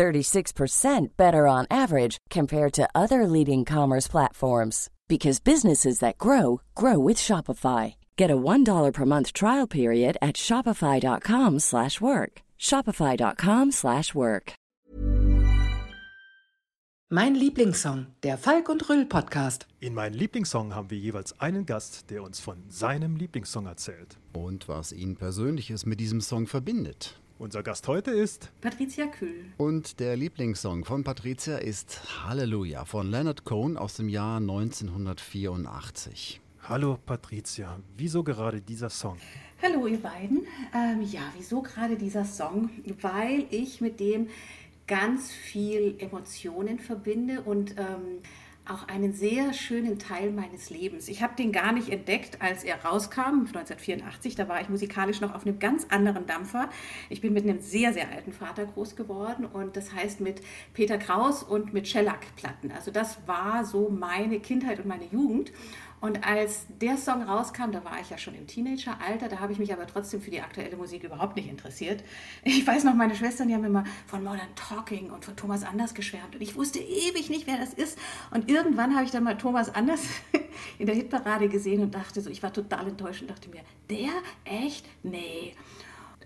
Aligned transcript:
36% 0.00 1.16
better 1.18 1.46
on 1.46 1.66
average 1.70 2.16
compared 2.30 2.72
to 2.72 2.88
other 2.94 3.26
leading 3.26 3.66
commerce 3.66 4.08
platforms 4.08 4.88
because 5.08 5.40
businesses 5.40 5.98
that 5.98 6.16
grow 6.16 6.62
grow 6.74 6.98
with 6.98 7.18
Shopify. 7.18 7.96
Get 8.16 8.30
a 8.30 8.36
$1 8.36 8.92
per 8.94 9.04
month 9.04 9.34
trial 9.34 9.66
period 9.66 10.16
at 10.22 10.36
shopify.com/work. 10.36 12.32
shopify.com/work. 12.58 14.52
Mein 17.12 17.34
Lieblingssong, 17.34 18.06
der 18.22 18.38
Falk 18.38 18.68
und 18.68 18.88
Rüll 18.88 19.04
Podcast. 19.04 19.66
In 19.80 19.94
meinem 19.94 20.14
Lieblingssong 20.14 20.76
haben 20.76 20.90
wir 20.90 20.98
jeweils 20.98 21.40
einen 21.40 21.66
Gast, 21.66 22.08
der 22.08 22.22
uns 22.22 22.38
von 22.38 22.62
seinem 22.68 23.16
Lieblingssong 23.16 23.66
erzählt. 23.66 24.16
Und 24.32 24.68
was 24.68 24.92
ihn 24.92 25.16
persönliches 25.16 25.86
mit 25.86 25.98
diesem 25.98 26.20
Song 26.20 26.46
verbindet. 26.46 27.20
Unser 27.40 27.62
Gast 27.62 27.88
heute 27.88 28.10
ist 28.10 28.50
Patricia 28.60 29.06
Kühl. 29.06 29.46
Und 29.56 29.98
der 29.98 30.14
Lieblingssong 30.14 30.84
von 30.84 31.04
Patricia 31.04 31.56
ist 31.56 32.22
Halleluja 32.22 32.84
von 32.84 33.10
Leonard 33.10 33.46
Cohen 33.46 33.78
aus 33.78 33.94
dem 33.94 34.10
Jahr 34.10 34.36
1984. 34.36 36.42
Hallo 36.68 36.98
Patricia, 37.06 37.80
wieso 37.96 38.22
gerade 38.22 38.60
dieser 38.60 38.90
Song? 38.90 39.16
Hallo 39.62 39.86
ihr 39.86 40.02
beiden. 40.02 40.46
Ähm, 40.74 41.00
ja, 41.00 41.22
wieso 41.34 41.62
gerade 41.62 41.96
dieser 41.96 42.26
Song? 42.26 42.68
Weil 43.00 43.46
ich 43.50 43.80
mit 43.80 44.00
dem 44.00 44.28
ganz 44.86 45.32
viel 45.32 45.94
Emotionen 45.98 46.78
verbinde 46.78 47.40
und 47.40 47.74
ähm, 47.78 48.20
auch 48.70 48.88
einen 48.88 49.12
sehr 49.12 49.52
schönen 49.52 49.98
Teil 49.98 50.30
meines 50.30 50.70
Lebens. 50.70 51.08
Ich 51.08 51.22
habe 51.22 51.34
den 51.36 51.52
gar 51.52 51.72
nicht 51.72 51.88
entdeckt, 51.88 52.40
als 52.40 52.64
er 52.64 52.84
rauskam, 52.84 53.46
1984. 53.46 54.36
Da 54.36 54.48
war 54.48 54.60
ich 54.60 54.68
musikalisch 54.68 55.20
noch 55.20 55.34
auf 55.34 55.44
einem 55.44 55.58
ganz 55.58 55.86
anderen 55.90 56.26
Dampfer. 56.26 56.70
Ich 57.08 57.20
bin 57.20 57.32
mit 57.32 57.44
einem 57.44 57.60
sehr, 57.60 57.92
sehr 57.92 58.10
alten 58.10 58.32
Vater 58.32 58.66
groß 58.66 58.96
geworden 58.96 59.44
und 59.44 59.76
das 59.76 59.92
heißt 59.92 60.20
mit 60.20 60.40
Peter 60.72 60.98
Kraus 60.98 61.42
und 61.42 61.72
mit 61.72 61.88
Shellac-Platten. 61.88 62.70
Also 62.72 62.90
das 62.90 63.18
war 63.26 63.64
so 63.64 63.88
meine 63.88 64.40
Kindheit 64.40 64.78
und 64.78 64.86
meine 64.86 65.06
Jugend. 65.06 65.52
Und 66.00 66.26
als 66.26 66.66
der 66.80 66.96
Song 66.96 67.22
rauskam, 67.22 67.72
da 67.72 67.84
war 67.84 68.00
ich 68.00 68.08
ja 68.08 68.16
schon 68.16 68.34
im 68.34 68.46
Teenageralter, 68.46 69.28
da 69.28 69.38
habe 69.38 69.52
ich 69.52 69.58
mich 69.58 69.72
aber 69.72 69.86
trotzdem 69.86 70.22
für 70.22 70.30
die 70.30 70.40
aktuelle 70.40 70.76
Musik 70.76 71.04
überhaupt 71.04 71.36
nicht 71.36 71.48
interessiert. 71.48 72.02
Ich 72.42 72.66
weiß 72.66 72.84
noch, 72.84 72.94
meine 72.94 73.14
Schwestern, 73.14 73.48
die 73.48 73.54
haben 73.54 73.64
immer 73.64 73.84
von 74.06 74.24
Modern 74.24 74.54
Talking 74.56 75.10
und 75.10 75.26
von 75.26 75.36
Thomas 75.36 75.62
Anders 75.62 75.92
geschwärmt 75.92 76.34
und 76.34 76.40
ich 76.40 76.56
wusste 76.56 76.78
ewig 76.78 77.28
nicht, 77.28 77.46
wer 77.46 77.58
das 77.58 77.74
ist. 77.74 77.98
Und 78.30 78.50
irgendwann 78.50 78.94
habe 78.94 79.04
ich 79.04 79.10
dann 79.10 79.24
mal 79.24 79.36
Thomas 79.36 79.74
Anders 79.74 80.02
in 80.78 80.86
der 80.86 80.94
Hitparade 80.94 81.48
gesehen 81.48 81.82
und 81.82 81.94
dachte 81.94 82.22
so, 82.22 82.30
ich 82.30 82.42
war 82.42 82.52
total 82.52 82.88
enttäuscht 82.88 83.20
und 83.20 83.30
dachte 83.30 83.50
mir, 83.50 83.62
der? 83.90 84.10
Echt? 84.44 84.86
Nee. 85.02 85.54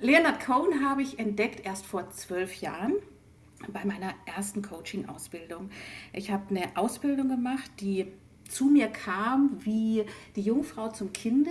Leonard 0.00 0.44
Cohen 0.44 0.88
habe 0.88 1.02
ich 1.02 1.18
entdeckt 1.18 1.64
erst 1.66 1.84
vor 1.84 2.10
zwölf 2.10 2.60
Jahren 2.60 2.94
bei 3.68 3.84
meiner 3.84 4.14
ersten 4.26 4.62
Coaching-Ausbildung. 4.62 5.70
Ich 6.12 6.30
habe 6.30 6.44
eine 6.50 6.76
Ausbildung 6.76 7.28
gemacht, 7.28 7.70
die 7.80 8.12
zu 8.48 8.66
mir 8.66 8.88
kam 8.88 9.58
wie 9.64 10.04
die 10.36 10.42
Jungfrau 10.42 10.88
zum 10.90 11.12
Kinde. 11.12 11.50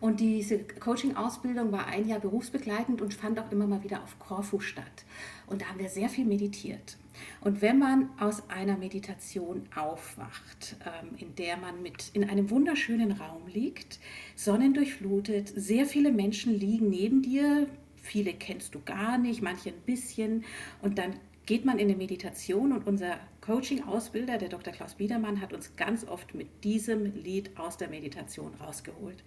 Und 0.00 0.20
diese 0.20 0.58
Coaching-Ausbildung 0.58 1.72
war 1.72 1.86
ein 1.86 2.06
Jahr 2.06 2.20
berufsbegleitend 2.20 3.00
und 3.00 3.14
fand 3.14 3.38
auch 3.38 3.50
immer 3.50 3.66
mal 3.66 3.82
wieder 3.82 4.02
auf 4.02 4.18
Korfu 4.18 4.60
statt. 4.60 5.04
Und 5.46 5.62
da 5.62 5.66
haben 5.66 5.78
wir 5.78 5.88
sehr 5.88 6.08
viel 6.08 6.24
meditiert. 6.26 6.98
Und 7.40 7.62
wenn 7.62 7.78
man 7.78 8.10
aus 8.18 8.48
einer 8.50 8.76
Meditation 8.76 9.62
aufwacht, 9.74 10.76
ähm, 10.84 11.10
in 11.16 11.34
der 11.36 11.56
man 11.56 11.82
mit 11.82 12.10
in 12.12 12.28
einem 12.28 12.50
wunderschönen 12.50 13.12
Raum 13.12 13.46
liegt, 13.46 13.98
sonnendurchflutet, 14.34 15.52
sehr 15.54 15.86
viele 15.86 16.10
Menschen 16.10 16.58
liegen 16.58 16.90
neben 16.90 17.22
dir, 17.22 17.68
viele 17.96 18.34
kennst 18.34 18.74
du 18.74 18.80
gar 18.84 19.16
nicht, 19.16 19.42
manche 19.42 19.70
ein 19.70 19.80
bisschen, 19.86 20.44
und 20.82 20.98
dann 20.98 21.14
geht 21.46 21.64
man 21.64 21.78
in 21.78 21.88
eine 21.88 21.96
Meditation 21.96 22.72
und 22.72 22.86
unser 22.86 23.18
Coaching-Ausbilder, 23.44 24.38
der 24.38 24.48
Dr. 24.48 24.72
Klaus 24.72 24.94
Biedermann, 24.94 25.42
hat 25.42 25.52
uns 25.52 25.76
ganz 25.76 26.06
oft 26.06 26.34
mit 26.34 26.64
diesem 26.64 27.14
Lied 27.14 27.58
aus 27.58 27.76
der 27.76 27.88
Meditation 27.88 28.54
rausgeholt. 28.54 29.22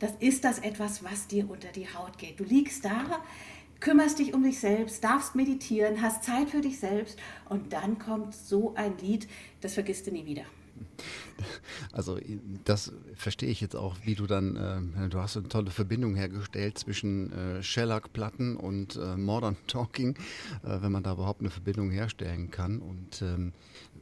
Das 0.00 0.12
ist 0.18 0.44
das 0.44 0.58
etwas, 0.58 1.04
was 1.04 1.28
dir 1.28 1.48
unter 1.48 1.68
die 1.68 1.86
Haut 1.86 2.18
geht. 2.18 2.40
Du 2.40 2.44
liegst 2.44 2.84
da, 2.84 3.22
kümmerst 3.78 4.18
dich 4.18 4.34
um 4.34 4.42
dich 4.42 4.58
selbst, 4.58 5.04
darfst 5.04 5.36
meditieren, 5.36 6.02
hast 6.02 6.24
Zeit 6.24 6.50
für 6.50 6.60
dich 6.60 6.80
selbst 6.80 7.16
und 7.48 7.72
dann 7.72 8.00
kommt 8.00 8.34
so 8.34 8.74
ein 8.74 8.98
Lied, 8.98 9.28
das 9.60 9.74
vergisst 9.74 10.08
du 10.08 10.10
nie 10.10 10.26
wieder. 10.26 10.44
Also 11.92 12.18
das 12.64 12.92
verstehe 13.14 13.48
ich 13.48 13.60
jetzt 13.60 13.74
auch, 13.74 13.96
wie 14.04 14.14
du 14.14 14.26
dann, 14.26 14.56
äh, 14.56 15.08
du 15.08 15.18
hast 15.18 15.36
eine 15.36 15.48
tolle 15.48 15.70
Verbindung 15.70 16.14
hergestellt 16.14 16.78
zwischen 16.78 17.32
äh, 17.32 17.62
Shellac-Platten 17.62 18.56
und 18.56 18.96
äh, 18.96 19.16
Modern 19.16 19.56
Talking, 19.66 20.14
äh, 20.62 20.82
wenn 20.82 20.92
man 20.92 21.02
da 21.02 21.12
überhaupt 21.12 21.40
eine 21.40 21.50
Verbindung 21.50 21.90
herstellen 21.90 22.50
kann. 22.50 22.80
Und 22.80 23.22
ähm, 23.22 23.52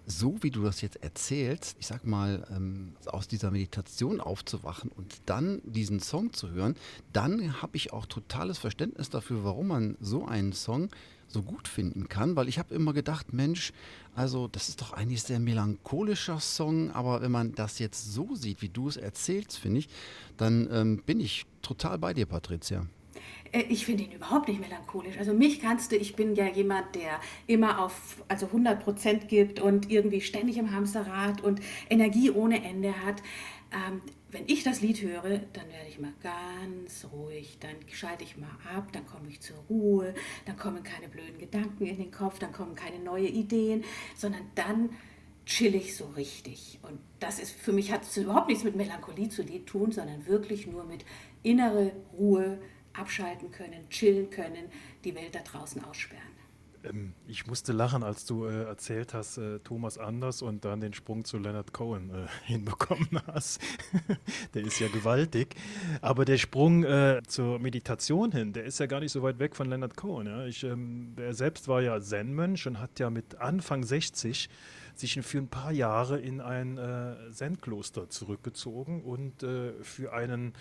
so 0.06 0.42
wie 0.42 0.50
du 0.50 0.62
das 0.62 0.80
jetzt 0.80 1.02
erzählst, 1.02 1.76
ich 1.78 1.86
sag 1.86 2.04
mal, 2.04 2.46
ähm, 2.54 2.94
aus 3.06 3.28
dieser 3.28 3.50
Meditation 3.50 4.20
aufzuwachen 4.20 4.90
und 4.90 5.20
dann 5.26 5.60
diesen 5.64 6.00
Song 6.00 6.32
zu 6.32 6.50
hören, 6.50 6.76
dann 7.12 7.62
habe 7.62 7.76
ich 7.76 7.92
auch 7.92 8.06
totales 8.06 8.58
Verständnis 8.58 9.10
dafür, 9.10 9.44
warum 9.44 9.68
man 9.68 9.96
so 10.00 10.26
einen 10.26 10.52
Song 10.52 10.90
so 11.28 11.42
gut 11.42 11.68
finden 11.68 12.08
kann, 12.08 12.36
weil 12.36 12.48
ich 12.48 12.58
habe 12.58 12.74
immer 12.74 12.92
gedacht, 12.92 13.32
Mensch, 13.32 13.72
also 14.14 14.48
das 14.48 14.68
ist 14.68 14.80
doch 14.80 14.92
eigentlich 14.92 15.22
sehr 15.22 15.38
melancholischer 15.38 16.40
Song, 16.40 16.90
aber 16.90 17.20
wenn 17.20 17.30
man 17.30 17.52
das 17.52 17.78
jetzt 17.78 18.12
so 18.12 18.34
sieht, 18.34 18.62
wie 18.62 18.68
du 18.68 18.88
es 18.88 18.96
erzählst, 18.96 19.58
finde 19.58 19.80
ich, 19.80 19.88
dann 20.36 20.68
ähm, 20.72 21.02
bin 21.04 21.20
ich 21.20 21.46
total 21.62 21.98
bei 21.98 22.14
dir, 22.14 22.26
Patricia. 22.26 22.86
Äh, 23.52 23.62
ich 23.68 23.86
finde 23.86 24.04
ihn 24.04 24.12
überhaupt 24.12 24.48
nicht 24.48 24.60
melancholisch. 24.60 25.18
Also 25.18 25.32
mich 25.32 25.60
kannst 25.60 25.92
du, 25.92 25.96
ich 25.96 26.16
bin 26.16 26.34
ja 26.34 26.46
jemand, 26.46 26.94
der 26.94 27.20
immer 27.46 27.80
auf 27.80 28.22
also 28.28 28.46
100 28.46 28.82
Prozent 28.82 29.28
gibt 29.28 29.60
und 29.60 29.90
irgendwie 29.90 30.20
ständig 30.20 30.58
im 30.58 30.72
Hamsterrad 30.72 31.42
und 31.42 31.60
Energie 31.88 32.30
ohne 32.30 32.64
Ende 32.64 32.94
hat. 33.04 33.22
Ähm, 33.72 34.00
wenn 34.30 34.44
ich 34.46 34.62
das 34.62 34.82
Lied 34.82 35.00
höre, 35.00 35.22
dann 35.22 35.68
werde 35.68 35.88
ich 35.88 35.98
mal 35.98 36.12
ganz 36.22 37.06
ruhig, 37.12 37.58
dann 37.60 37.74
schalte 37.90 38.24
ich 38.24 38.36
mal 38.36 38.50
ab, 38.74 38.92
dann 38.92 39.06
komme 39.06 39.28
ich 39.28 39.40
zur 39.40 39.56
Ruhe, 39.70 40.14
dann 40.44 40.56
kommen 40.56 40.82
keine 40.82 41.08
blöden 41.08 41.38
Gedanken 41.38 41.86
in 41.86 41.96
den 41.96 42.10
Kopf, 42.10 42.38
dann 42.38 42.52
kommen 42.52 42.74
keine 42.74 42.98
neuen 42.98 43.34
Ideen, 43.34 43.84
sondern 44.16 44.42
dann 44.54 44.90
chill 45.46 45.74
ich 45.74 45.96
so 45.96 46.06
richtig. 46.08 46.78
Und 46.82 46.98
das 47.20 47.38
ist 47.38 47.52
für 47.52 47.72
mich 47.72 47.90
hat 47.90 48.02
es 48.02 48.16
überhaupt 48.18 48.48
nichts 48.48 48.64
mit 48.64 48.76
Melancholie 48.76 49.30
zu 49.30 49.44
tun, 49.64 49.92
sondern 49.92 50.26
wirklich 50.26 50.66
nur 50.66 50.84
mit 50.84 51.06
innere 51.42 51.92
Ruhe, 52.12 52.58
abschalten 52.98 53.50
können, 53.50 53.88
chillen 53.88 54.30
können, 54.30 54.70
die 55.04 55.14
Welt 55.14 55.34
da 55.34 55.40
draußen 55.40 55.82
aussperren. 55.84 56.38
Ähm, 56.84 57.14
ich 57.26 57.46
musste 57.46 57.72
lachen, 57.72 58.02
als 58.02 58.24
du 58.24 58.46
äh, 58.46 58.64
erzählt 58.64 59.14
hast, 59.14 59.38
äh, 59.38 59.58
Thomas 59.60 59.98
Anders 59.98 60.42
und 60.42 60.64
dann 60.64 60.80
den 60.80 60.92
Sprung 60.92 61.24
zu 61.24 61.38
Leonard 61.38 61.72
Cohen 61.72 62.10
äh, 62.10 62.26
hinbekommen 62.46 63.08
hast. 63.26 63.60
der 64.54 64.62
ist 64.62 64.78
ja 64.78 64.88
gewaltig. 64.88 65.54
Aber 66.00 66.24
der 66.24 66.38
Sprung 66.38 66.84
äh, 66.84 67.20
zur 67.26 67.58
Meditation 67.58 68.32
hin, 68.32 68.52
der 68.52 68.64
ist 68.64 68.80
ja 68.80 68.86
gar 68.86 69.00
nicht 69.00 69.12
so 69.12 69.22
weit 69.22 69.38
weg 69.38 69.56
von 69.56 69.68
Leonard 69.68 69.96
Cohen. 69.96 70.26
Ja? 70.26 70.46
Ich, 70.46 70.64
ähm, 70.64 71.14
er 71.16 71.34
selbst 71.34 71.68
war 71.68 71.82
ja 71.82 72.00
Zen-Mönch 72.00 72.66
und 72.66 72.80
hat 72.80 72.98
ja 72.98 73.10
mit 73.10 73.36
Anfang 73.36 73.82
60 73.82 74.48
sich 75.00 75.20
für 75.22 75.38
ein 75.38 75.48
paar 75.48 75.72
Jahre 75.72 76.18
in 76.18 76.40
ein 76.40 76.78
äh, 76.78 77.30
Zen-Kloster 77.32 78.08
zurückgezogen 78.08 79.02
und 79.02 79.42
äh, 79.42 79.72
für 79.82 80.12
einen 80.12 80.54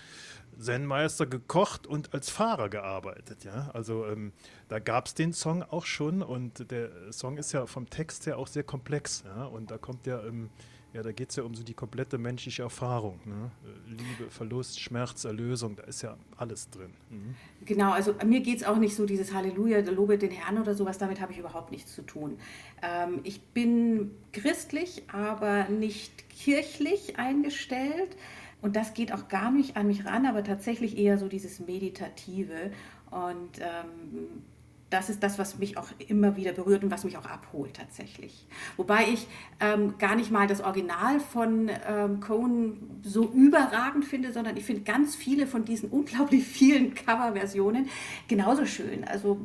Zen-Meister 0.60 1.26
gekocht 1.26 1.88
und 1.88 2.14
als 2.14 2.30
Fahrer 2.30 2.70
gearbeitet. 2.70 3.44
Ja? 3.44 3.70
Also 3.74 4.06
ähm, 4.06 4.34
da 4.70 4.80
gab 4.80 5.08
es 5.08 5.14
den 5.14 5.34
Song 5.34 5.64
auch 5.64 5.86
schon 5.86 6.22
und 6.22 6.72
der 6.72 7.12
Song 7.12 7.38
ist 7.38 7.52
ja 7.52 7.66
vom 7.66 7.90
Text 7.90 8.26
her 8.26 8.38
auch 8.38 8.48
sehr 8.48 8.64
komplex. 8.64 9.24
Ja? 9.26 9.46
Und 9.46 9.72
da 9.72 9.78
kommt 9.78 10.08
ja, 10.08 10.24
ähm, 10.24 10.50
ja 10.98 11.04
da 11.04 11.12
geht 11.12 11.30
es 11.30 11.36
ja 11.36 11.44
um 11.44 11.54
so 11.54 11.64
die 11.64 11.76
komplette 11.76 12.18
menschliche 12.18 12.64
Erfahrung. 12.64 13.20
Ne? 13.24 13.52
Liebe, 13.88 14.32
Verlust, 14.32 14.80
Schmerz, 14.80 15.26
Erlösung, 15.26 15.76
da 15.76 15.84
ist 15.84 16.02
ja 16.02 16.18
alles 16.36 16.72
drin. 16.72 16.92
Mhm. 17.12 17.36
Genau, 17.66 17.92
also 17.92 18.16
mir 18.26 18.40
geht 18.40 18.58
es 18.58 18.64
auch 18.64 18.78
nicht 18.78 18.96
so 18.96 19.06
dieses 19.06 19.32
Halleluja, 19.32 19.80
lobe 19.92 20.18
den 20.18 20.32
Herrn 20.32 20.58
oder 20.58 20.74
sowas, 20.74 20.98
damit 20.98 21.22
habe 21.22 21.34
ich 21.34 21.38
überhaupt 21.38 21.72
nichts 21.72 21.94
zu 21.94 22.02
tun. 22.02 22.40
Ähm, 22.82 23.20
ich 23.24 23.42
bin 23.42 24.12
christlich, 24.34 25.04
aber 25.12 25.70
nicht 25.70 26.30
kirchlich 26.30 27.20
eingestellt. 27.20 28.18
Und 28.64 28.76
das 28.76 28.96
geht 28.96 29.14
auch 29.14 29.28
gar 29.28 29.52
nicht 29.52 29.78
an 29.78 29.86
mich 29.86 30.04
ran, 30.06 30.26
aber 30.26 30.44
tatsächlich 30.44 30.98
eher 30.98 31.20
so 31.20 31.28
dieses 31.28 31.60
Meditative. 31.60 32.72
Und 33.12 33.60
ähm, 33.60 34.42
das 34.90 35.10
ist 35.10 35.22
das, 35.22 35.38
was 35.38 35.58
mich 35.58 35.78
auch 35.78 35.88
immer 36.08 36.38
wieder 36.38 36.54
berührt 36.54 36.84
und 36.84 36.92
was 36.92 37.04
mich 37.04 37.18
auch 37.18 37.26
abholt 37.26 37.76
tatsächlich. 37.76 38.48
Wobei 38.78 39.08
ich 39.10 39.28
ähm, 39.60 39.98
gar 39.98 40.16
nicht 40.16 40.32
mal 40.32 40.48
das 40.48 40.62
Original 40.62 41.20
von 41.20 41.70
ähm, 41.88 42.20
Cohen 42.22 43.02
so 43.04 43.30
überragend 43.30 44.06
finde, 44.06 44.32
sondern 44.32 44.56
ich 44.56 44.64
finde 44.64 44.84
ganz 44.84 45.16
viele 45.16 45.46
von 45.46 45.66
diesen 45.66 45.90
unglaublich 45.90 46.46
vielen 46.46 46.96
Coverversionen 46.96 47.90
genauso 48.28 48.66
schön. 48.66 49.04
Also 49.04 49.40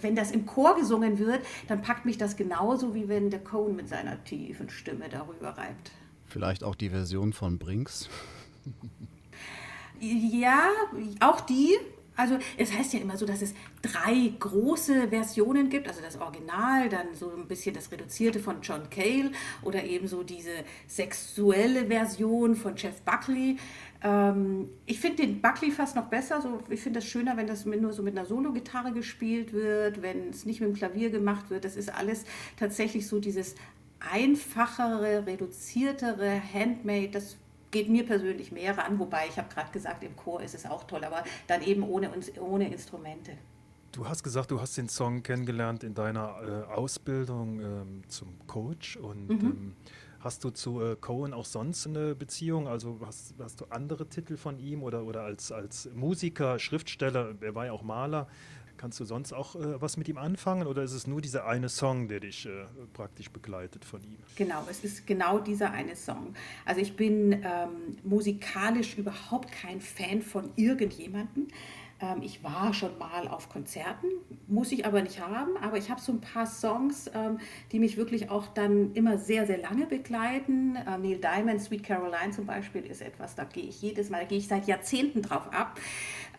wenn 0.00 0.16
das 0.16 0.30
im 0.30 0.46
Chor 0.46 0.76
gesungen 0.76 1.18
wird, 1.18 1.40
dann 1.68 1.82
packt 1.82 2.04
mich 2.04 2.18
das 2.18 2.36
genauso, 2.36 2.94
wie 2.94 3.08
wenn 3.08 3.30
der 3.30 3.42
Cohen 3.42 3.76
mit 3.76 3.88
seiner 3.88 4.22
tiefen 4.24 4.70
Stimme 4.70 5.08
darüber 5.08 5.50
reibt. 5.50 5.92
Vielleicht 6.26 6.62
auch 6.64 6.74
die 6.74 6.90
Version 6.90 7.32
von 7.32 7.58
Brinks. 7.58 8.08
Ja, 10.00 10.68
auch 11.20 11.40
die, 11.40 11.76
also 12.16 12.38
es 12.56 12.72
heißt 12.72 12.92
ja 12.92 13.00
immer 13.00 13.16
so, 13.16 13.26
dass 13.26 13.42
es 13.42 13.54
drei 13.82 14.32
große 14.38 15.08
Versionen 15.08 15.70
gibt, 15.70 15.88
also 15.88 16.00
das 16.02 16.20
Original, 16.20 16.88
dann 16.88 17.14
so 17.14 17.30
ein 17.30 17.46
bisschen 17.46 17.74
das 17.74 17.90
Reduzierte 17.90 18.40
von 18.40 18.60
John 18.62 18.90
Cale 18.90 19.30
oder 19.62 19.84
eben 19.84 20.06
so 20.06 20.22
diese 20.22 20.50
sexuelle 20.86 21.86
Version 21.86 22.56
von 22.56 22.76
Jeff 22.76 23.00
Buckley. 23.02 23.56
Ähm, 24.02 24.68
ich 24.86 25.00
finde 25.00 25.26
den 25.26 25.40
Buckley 25.40 25.70
fast 25.70 25.96
noch 25.96 26.06
besser, 26.06 26.40
so, 26.42 26.60
ich 26.68 26.80
finde 26.80 27.00
das 27.00 27.08
schöner, 27.08 27.36
wenn 27.36 27.46
das 27.46 27.64
nur 27.64 27.92
so 27.92 28.02
mit 28.02 28.16
einer 28.16 28.26
Solo-Gitarre 28.26 28.92
gespielt 28.92 29.52
wird, 29.52 30.02
wenn 30.02 30.30
es 30.30 30.44
nicht 30.44 30.60
mit 30.60 30.70
dem 30.70 30.76
Klavier 30.76 31.10
gemacht 31.10 31.50
wird. 31.50 31.64
Das 31.64 31.76
ist 31.76 31.94
alles 31.94 32.24
tatsächlich 32.58 33.06
so 33.06 33.20
dieses 33.20 33.54
einfachere, 34.00 35.26
reduziertere, 35.26 36.40
handmade, 36.52 37.08
das 37.08 37.36
geht 37.70 37.88
mir 37.88 38.04
persönlich 38.04 38.52
mehr 38.52 38.76
ran, 38.76 38.98
wobei 38.98 39.26
ich 39.28 39.36
habe 39.38 39.52
gerade 39.52 39.70
gesagt, 39.70 40.02
im 40.02 40.16
Chor 40.16 40.42
ist 40.42 40.54
es 40.54 40.66
auch 40.66 40.84
toll, 40.84 41.04
aber 41.04 41.24
dann 41.46 41.62
eben 41.62 41.82
ohne, 41.82 42.10
ohne 42.40 42.72
Instrumente. 42.72 43.32
Du 43.92 44.08
hast 44.08 44.22
gesagt, 44.22 44.50
du 44.50 44.60
hast 44.60 44.76
den 44.76 44.88
Song 44.88 45.22
kennengelernt 45.22 45.82
in 45.82 45.94
deiner 45.94 46.66
äh, 46.68 46.72
Ausbildung 46.72 47.60
ähm, 47.60 48.02
zum 48.08 48.28
Coach 48.46 48.96
und 48.96 49.28
mhm. 49.28 49.46
ähm, 49.46 49.76
hast 50.20 50.44
du 50.44 50.50
zu 50.50 50.80
äh, 50.80 50.96
Cohen 50.96 51.34
auch 51.34 51.44
sonst 51.44 51.86
eine 51.86 52.14
Beziehung? 52.14 52.68
Also 52.68 53.00
hast, 53.04 53.34
hast, 53.40 53.60
du 53.60 53.64
andere 53.70 54.06
Titel 54.06 54.36
von 54.36 54.58
ihm 54.60 54.82
oder, 54.84 55.04
oder 55.04 55.22
als, 55.22 55.50
als 55.50 55.88
Musiker, 55.92 56.58
Schriftsteller, 56.58 57.34
er 57.40 57.54
war 57.54 57.66
ja 57.66 57.72
auch 57.72 57.82
Maler, 57.82 58.28
Kannst 58.80 58.98
du 58.98 59.04
sonst 59.04 59.34
auch 59.34 59.56
äh, 59.56 59.78
was 59.82 59.98
mit 59.98 60.08
ihm 60.08 60.16
anfangen 60.16 60.66
oder 60.66 60.82
ist 60.82 60.94
es 60.94 61.06
nur 61.06 61.20
dieser 61.20 61.46
eine 61.46 61.68
Song, 61.68 62.08
der 62.08 62.20
dich 62.20 62.46
äh, 62.46 62.64
praktisch 62.94 63.30
begleitet 63.30 63.84
von 63.84 64.02
ihm? 64.02 64.16
Genau, 64.36 64.66
es 64.70 64.82
ist 64.82 65.06
genau 65.06 65.38
dieser 65.38 65.72
eine 65.72 65.94
Song. 65.94 66.34
Also 66.64 66.80
ich 66.80 66.96
bin 66.96 67.32
ähm, 67.32 67.98
musikalisch 68.04 68.96
überhaupt 68.96 69.52
kein 69.52 69.82
Fan 69.82 70.22
von 70.22 70.48
irgendjemandem. 70.56 71.48
Ähm, 72.00 72.22
ich 72.22 72.42
war 72.42 72.72
schon 72.72 72.96
mal 72.96 73.28
auf 73.28 73.50
Konzerten, 73.50 74.06
muss 74.48 74.72
ich 74.72 74.86
aber 74.86 75.02
nicht 75.02 75.20
haben, 75.20 75.58
aber 75.60 75.76
ich 75.76 75.90
habe 75.90 76.00
so 76.00 76.12
ein 76.12 76.22
paar 76.22 76.46
Songs, 76.46 77.10
ähm, 77.12 77.38
die 77.72 77.80
mich 77.80 77.98
wirklich 77.98 78.30
auch 78.30 78.46
dann 78.46 78.94
immer 78.94 79.18
sehr, 79.18 79.46
sehr 79.46 79.58
lange 79.58 79.84
begleiten. 79.84 80.76
Äh, 80.76 80.96
Neil 80.96 81.18
Diamond, 81.18 81.60
Sweet 81.60 81.82
Caroline 81.82 82.30
zum 82.30 82.46
Beispiel 82.46 82.86
ist 82.86 83.02
etwas, 83.02 83.34
da 83.34 83.44
gehe 83.44 83.64
ich 83.64 83.82
jedes 83.82 84.08
Mal, 84.08 84.20
da 84.22 84.26
gehe 84.26 84.38
ich 84.38 84.48
seit 84.48 84.66
Jahrzehnten 84.66 85.20
drauf 85.20 85.52
ab. 85.52 85.78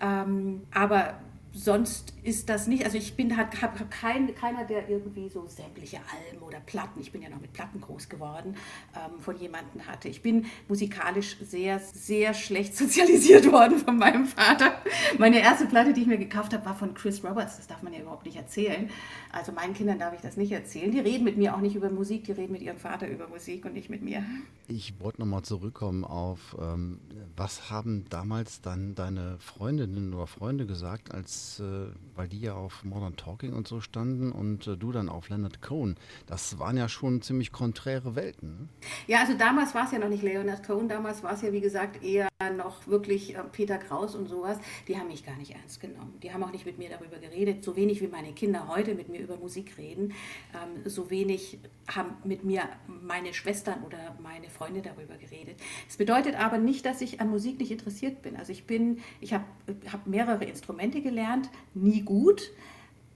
Ähm, 0.01 0.63
aber 0.73 1.19
sonst 1.53 2.13
ist 2.23 2.49
das 2.49 2.67
nicht, 2.67 2.85
also 2.85 2.97
ich 2.97 3.15
bin 3.15 3.35
halt 3.35 3.61
hab 3.61 3.89
kein, 3.91 4.33
keiner, 4.35 4.63
der 4.63 4.89
irgendwie 4.89 5.27
so 5.29 5.45
sämtliche 5.47 5.97
Alben 5.97 6.43
oder 6.43 6.59
Platten, 6.59 7.01
ich 7.01 7.11
bin 7.11 7.21
ja 7.21 7.29
noch 7.29 7.41
mit 7.41 7.51
Platten 7.51 7.81
groß 7.81 8.09
geworden, 8.09 8.55
ähm, 8.95 9.19
von 9.19 9.37
jemandem 9.37 9.85
hatte. 9.87 10.07
Ich 10.07 10.21
bin 10.21 10.45
musikalisch 10.67 11.37
sehr, 11.41 11.79
sehr 11.79 12.33
schlecht 12.33 12.75
sozialisiert 12.77 13.51
worden 13.51 13.79
von 13.79 13.97
meinem 13.97 14.25
Vater. 14.25 14.75
Meine 15.17 15.41
erste 15.41 15.65
Platte, 15.65 15.93
die 15.93 16.01
ich 16.01 16.07
mir 16.07 16.17
gekauft 16.17 16.53
habe, 16.53 16.65
war 16.65 16.75
von 16.75 16.93
Chris 16.93 17.23
Roberts, 17.23 17.57
das 17.57 17.67
darf 17.67 17.81
man 17.81 17.93
ja 17.93 17.99
überhaupt 17.99 18.25
nicht 18.25 18.37
erzählen. 18.37 18.89
Also 19.31 19.51
meinen 19.51 19.73
Kindern 19.73 19.99
darf 19.99 20.13
ich 20.13 20.21
das 20.21 20.37
nicht 20.37 20.51
erzählen. 20.51 20.91
Die 20.91 20.99
reden 20.99 21.23
mit 21.23 21.37
mir 21.37 21.55
auch 21.55 21.61
nicht 21.61 21.75
über 21.75 21.89
Musik, 21.89 22.25
die 22.25 22.33
reden 22.33 22.53
mit 22.53 22.61
ihrem 22.61 22.77
Vater 22.77 23.07
über 23.09 23.27
Musik 23.27 23.65
und 23.65 23.73
nicht 23.73 23.89
mit 23.89 24.01
mir. 24.01 24.23
Ich 24.67 24.99
wollte 24.99 25.21
nochmal 25.21 25.41
zurückkommen 25.41 26.05
auf, 26.05 26.55
ähm, 26.61 26.99
was 27.35 27.69
haben 27.69 28.05
damals 28.09 28.61
dann 28.61 28.95
deine 28.95 29.37
Freundinnen 29.39 30.13
oder 30.13 30.27
Freunde 30.27 30.65
gesagt, 30.65 31.13
als 31.13 31.40
äh, 31.59 31.87
weil 32.15 32.27
die 32.27 32.41
ja 32.41 32.53
auf 32.53 32.83
Modern 32.83 33.15
Talking 33.15 33.53
und 33.53 33.67
so 33.67 33.81
standen 33.81 34.31
und 34.31 34.67
äh, 34.67 34.77
du 34.77 34.91
dann 34.91 35.09
auf 35.09 35.29
Leonard 35.29 35.61
Cohen. 35.61 35.95
Das 36.27 36.59
waren 36.59 36.77
ja 36.77 36.89
schon 36.89 37.21
ziemlich 37.21 37.51
konträre 37.51 38.15
Welten. 38.15 38.57
Ne? 38.57 38.67
Ja, 39.07 39.19
also 39.19 39.33
damals 39.37 39.75
war 39.75 39.85
es 39.85 39.91
ja 39.91 39.99
noch 39.99 40.09
nicht 40.09 40.23
Leonard 40.23 40.65
Cohen, 40.65 40.87
damals 40.87 41.23
war 41.23 41.33
es 41.33 41.41
ja 41.41 41.51
wie 41.51 41.61
gesagt 41.61 42.03
eher 42.03 42.30
noch 42.49 42.87
wirklich 42.87 43.35
äh, 43.35 43.43
Peter 43.51 43.77
Kraus 43.77 44.15
und 44.15 44.27
sowas. 44.27 44.57
Die 44.87 44.97
haben 44.97 45.07
mich 45.07 45.25
gar 45.25 45.35
nicht 45.37 45.51
ernst 45.51 45.79
genommen. 45.79 46.17
Die 46.23 46.33
haben 46.33 46.43
auch 46.43 46.51
nicht 46.51 46.65
mit 46.65 46.77
mir 46.77 46.89
darüber 46.89 47.17
geredet. 47.17 47.63
So 47.63 47.75
wenig 47.75 48.01
wie 48.01 48.07
meine 48.07 48.33
Kinder 48.33 48.67
heute 48.67 48.95
mit 48.95 49.09
mir 49.09 49.21
über 49.21 49.37
Musik 49.37 49.77
reden, 49.77 50.13
ähm, 50.53 50.89
so 50.89 51.09
wenig 51.09 51.59
haben 51.87 52.15
mit 52.23 52.43
mir 52.43 52.63
meine 52.87 53.33
Schwestern 53.33 53.83
oder 53.83 54.17
meine 54.21 54.49
Freunde 54.49 54.81
darüber 54.81 55.15
geredet. 55.17 55.57
Das 55.87 55.97
bedeutet 55.97 56.35
aber 56.35 56.57
nicht, 56.57 56.85
dass 56.85 57.01
ich 57.01 57.21
an 57.21 57.29
Musik 57.29 57.59
nicht 57.59 57.71
interessiert 57.71 58.21
bin. 58.21 58.35
Also 58.35 58.51
ich 58.51 58.65
bin, 58.65 58.99
ich 59.19 59.33
habe 59.33 59.45
hab 59.91 60.07
mehrere 60.07 60.45
Instrumente 60.45 61.01
gelernt 61.01 61.49
nie 61.73 62.01
gut. 62.01 62.51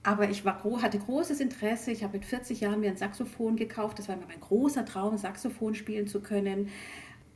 Aber 0.02 0.30
ich 0.30 0.44
war, 0.44 0.62
hatte 0.82 1.00
großes 1.00 1.40
Interesse. 1.40 1.90
Ich 1.90 2.04
habe 2.04 2.12
mit 2.18 2.24
40 2.24 2.60
Jahren 2.60 2.78
mir 2.78 2.90
ein 2.90 2.96
Saxophon 2.96 3.56
gekauft. 3.56 3.98
Das 3.98 4.08
war 4.08 4.16
mein 4.16 4.40
großer 4.40 4.84
Traum, 4.84 5.18
Saxophon 5.18 5.74
spielen 5.74 6.06
zu 6.06 6.20
können. 6.20 6.68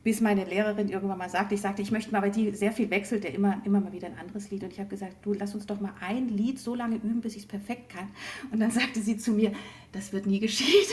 Bis 0.02 0.20
meine 0.20 0.44
Lehrerin 0.44 0.88
irgendwann 0.88 1.18
mal 1.18 1.28
sagte, 1.28 1.54
ich 1.54 1.60
sagte, 1.60 1.82
ich 1.82 1.90
möchte 1.90 2.10
mal, 2.12 2.22
weil 2.22 2.30
die 2.30 2.50
sehr 2.52 2.72
viel 2.72 2.88
wechselt, 2.90 3.24
der 3.24 3.34
immer, 3.34 3.60
immer 3.64 3.80
mal 3.80 3.92
wieder 3.92 4.06
ein 4.06 4.18
anderes 4.18 4.50
Lied. 4.50 4.62
Und 4.64 4.72
ich 4.72 4.78
habe 4.78 4.88
gesagt, 4.88 5.16
du 5.22 5.34
lass 5.34 5.54
uns 5.54 5.66
doch 5.66 5.80
mal 5.80 5.92
ein 6.00 6.28
Lied 6.28 6.58
so 6.58 6.74
lange 6.74 6.96
üben, 6.96 7.20
bis 7.20 7.36
ich 7.36 7.42
es 7.42 7.48
perfekt 7.48 7.90
kann. 7.90 8.08
Und 8.50 8.60
dann 8.60 8.70
sagte 8.70 9.00
sie 9.00 9.18
zu 9.18 9.32
mir, 9.32 9.52
das 9.92 10.12
wird 10.12 10.26
nie 10.26 10.40
geschehen. 10.40 10.86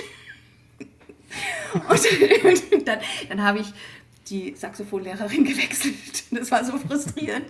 Und 1.74 2.88
dann, 2.88 3.00
dann 3.30 3.44
habe 3.44 3.60
ich 3.60 3.74
die 4.30 4.56
Saxophonlehrerin 4.56 5.44
gewechselt. 5.46 6.24
Das 6.32 6.52
war 6.52 6.64
so 6.64 6.78
frustrierend. 6.78 7.46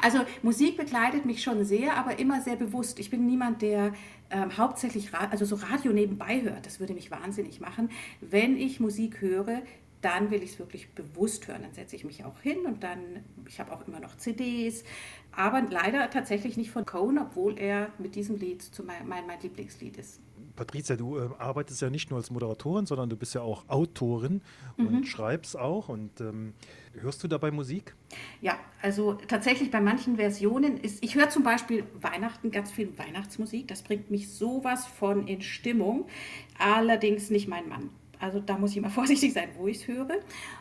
Also 0.00 0.20
Musik 0.42 0.76
begleitet 0.76 1.24
mich 1.26 1.42
schon 1.42 1.64
sehr, 1.64 1.96
aber 1.96 2.18
immer 2.18 2.40
sehr 2.40 2.56
bewusst. 2.56 2.98
Ich 2.98 3.10
bin 3.10 3.26
niemand, 3.26 3.62
der 3.62 3.92
ähm, 4.30 4.56
hauptsächlich 4.56 5.14
also 5.14 5.44
so 5.44 5.56
Radio 5.56 5.92
nebenbei 5.92 6.42
hört. 6.42 6.66
Das 6.66 6.80
würde 6.80 6.94
mich 6.94 7.10
wahnsinnig 7.10 7.60
machen. 7.60 7.90
Wenn 8.20 8.56
ich 8.56 8.80
Musik 8.80 9.20
höre, 9.20 9.62
dann 10.04 10.30
will 10.30 10.42
ich 10.42 10.52
es 10.52 10.58
wirklich 10.58 10.90
bewusst 10.90 11.48
hören. 11.48 11.62
Dann 11.62 11.72
setze 11.72 11.96
ich 11.96 12.04
mich 12.04 12.24
auch 12.24 12.40
hin 12.40 12.66
und 12.66 12.82
dann, 12.82 13.24
ich 13.48 13.58
habe 13.58 13.72
auch 13.72 13.86
immer 13.88 14.00
noch 14.00 14.16
CDs, 14.16 14.84
aber 15.32 15.62
leider 15.62 16.10
tatsächlich 16.10 16.56
nicht 16.56 16.70
von 16.70 16.84
Cohen, 16.84 17.18
obwohl 17.18 17.58
er 17.58 17.88
mit 17.98 18.14
diesem 18.14 18.36
Lied 18.36 18.62
zu 18.62 18.84
mein, 18.84 19.08
mein, 19.08 19.26
mein 19.26 19.40
Lieblingslied 19.40 19.96
ist. 19.96 20.20
Patricia, 20.56 20.94
du 20.94 21.18
äh, 21.18 21.28
arbeitest 21.38 21.82
ja 21.82 21.90
nicht 21.90 22.10
nur 22.10 22.18
als 22.18 22.30
Moderatorin, 22.30 22.86
sondern 22.86 23.08
du 23.08 23.16
bist 23.16 23.34
ja 23.34 23.40
auch 23.40 23.68
Autorin 23.68 24.40
mhm. 24.76 24.86
und 24.86 25.04
schreibst 25.08 25.58
auch. 25.58 25.88
Und 25.88 26.20
ähm, 26.20 26.52
hörst 27.00 27.24
du 27.24 27.28
dabei 27.28 27.50
Musik? 27.50 27.94
Ja, 28.40 28.56
also 28.80 29.14
tatsächlich 29.14 29.70
bei 29.70 29.80
manchen 29.80 30.16
Versionen 30.16 30.76
ist, 30.76 31.02
ich 31.02 31.16
höre 31.16 31.30
zum 31.30 31.42
Beispiel 31.42 31.84
Weihnachten, 32.00 32.50
ganz 32.50 32.70
viel 32.70 32.96
Weihnachtsmusik. 32.98 33.66
Das 33.68 33.82
bringt 33.82 34.10
mich 34.10 34.32
sowas 34.32 34.86
von 34.86 35.26
in 35.26 35.40
Stimmung. 35.40 36.06
Allerdings 36.58 37.30
nicht 37.30 37.48
mein 37.48 37.68
Mann. 37.68 37.90
Also 38.24 38.40
da 38.40 38.56
muss 38.56 38.70
ich 38.70 38.78
immer 38.78 38.90
vorsichtig 39.00 39.32
sein, 39.34 39.50
wo 39.58 39.66
ich 39.66 39.82
es 39.82 39.88
höre. 39.88 40.20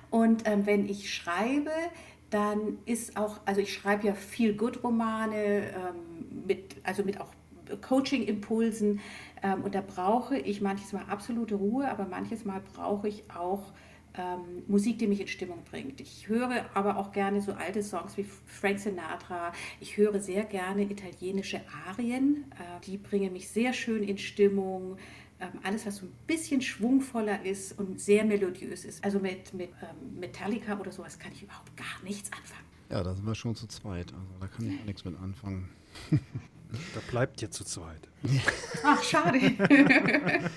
Und 0.10 0.48
ähm, 0.48 0.66
wenn 0.66 0.88
ich 0.88 1.14
schreibe, 1.14 1.72
dann 2.30 2.80
ist 2.86 3.16
auch, 3.16 3.40
also 3.46 3.62
ich 3.62 3.74
schreibe 3.74 4.08
ja 4.08 4.14
viel 4.14 4.56
Good-Romane, 4.56 5.36
ähm, 5.36 6.46
mit, 6.46 6.76
also 6.84 7.04
mit 7.04 7.22
auch 7.22 7.30
Coaching-Impulsen. 7.82 9.00
Ähm, 9.42 9.64
und 9.64 9.76
da 9.76 9.82
brauche 9.82 10.38
ich 10.38 10.62
manches 10.62 10.92
Mal 10.92 11.06
absolute 11.08 11.56
Ruhe, 11.56 11.90
aber 11.90 12.06
manches 12.06 12.44
Mal 12.44 12.62
brauche 12.74 13.08
ich 13.08 13.24
auch 13.32 13.72
ähm, 14.16 14.64
Musik, 14.68 15.00
die 15.00 15.08
mich 15.08 15.22
in 15.22 15.28
Stimmung 15.28 15.64
bringt. 15.70 16.02
Ich 16.02 16.28
höre 16.28 16.66
aber 16.74 16.98
auch 16.98 17.12
gerne 17.12 17.42
so 17.42 17.54
alte 17.54 17.82
Songs 17.82 18.18
wie 18.18 18.26
Frank 18.46 18.80
Sinatra. 18.80 19.54
Ich 19.80 19.98
höre 19.98 20.20
sehr 20.20 20.44
gerne 20.44 20.84
italienische 20.84 21.62
Arien. 21.88 22.46
Äh, 22.52 22.86
die 22.86 22.98
bringen 22.98 23.34
mich 23.34 23.50
sehr 23.50 23.74
schön 23.74 24.04
in 24.04 24.18
Stimmung. 24.18 24.98
Ähm, 25.44 25.60
alles, 25.64 25.86
was 25.86 25.98
so 25.98 26.06
ein 26.06 26.14
bisschen 26.26 26.62
schwungvoller 26.62 27.44
ist 27.44 27.78
und 27.78 28.00
sehr 28.00 28.24
melodiös 28.24 28.86
ist. 28.86 29.04
Also 29.04 29.20
mit, 29.20 29.54
mit 29.54 29.70
ähm, 29.82 30.20
Metallica 30.20 30.80
oder 30.80 30.92
sowas 30.92 31.20
kann 31.20 31.32
ich 31.34 31.44
überhaupt 31.44 31.76
gar 31.76 32.02
nichts 32.04 32.32
anfangen. 32.32 32.66
Ja, 32.90 33.04
da 33.04 33.14
sind 33.14 33.26
wir 33.26 33.36
schon 33.36 33.56
zu 33.56 33.68
zweit. 33.68 34.14
Also 34.14 34.28
da 34.40 34.48
kann 34.48 34.68
ich 34.68 34.86
nichts 34.86 35.04
mit 35.04 35.20
anfangen. 35.20 35.70
Da 36.10 37.02
bleibt 37.10 37.42
ihr 37.42 37.52
zu 37.52 37.64
zweit. 37.64 38.08
Ach, 38.84 39.04
schade. 39.04 39.40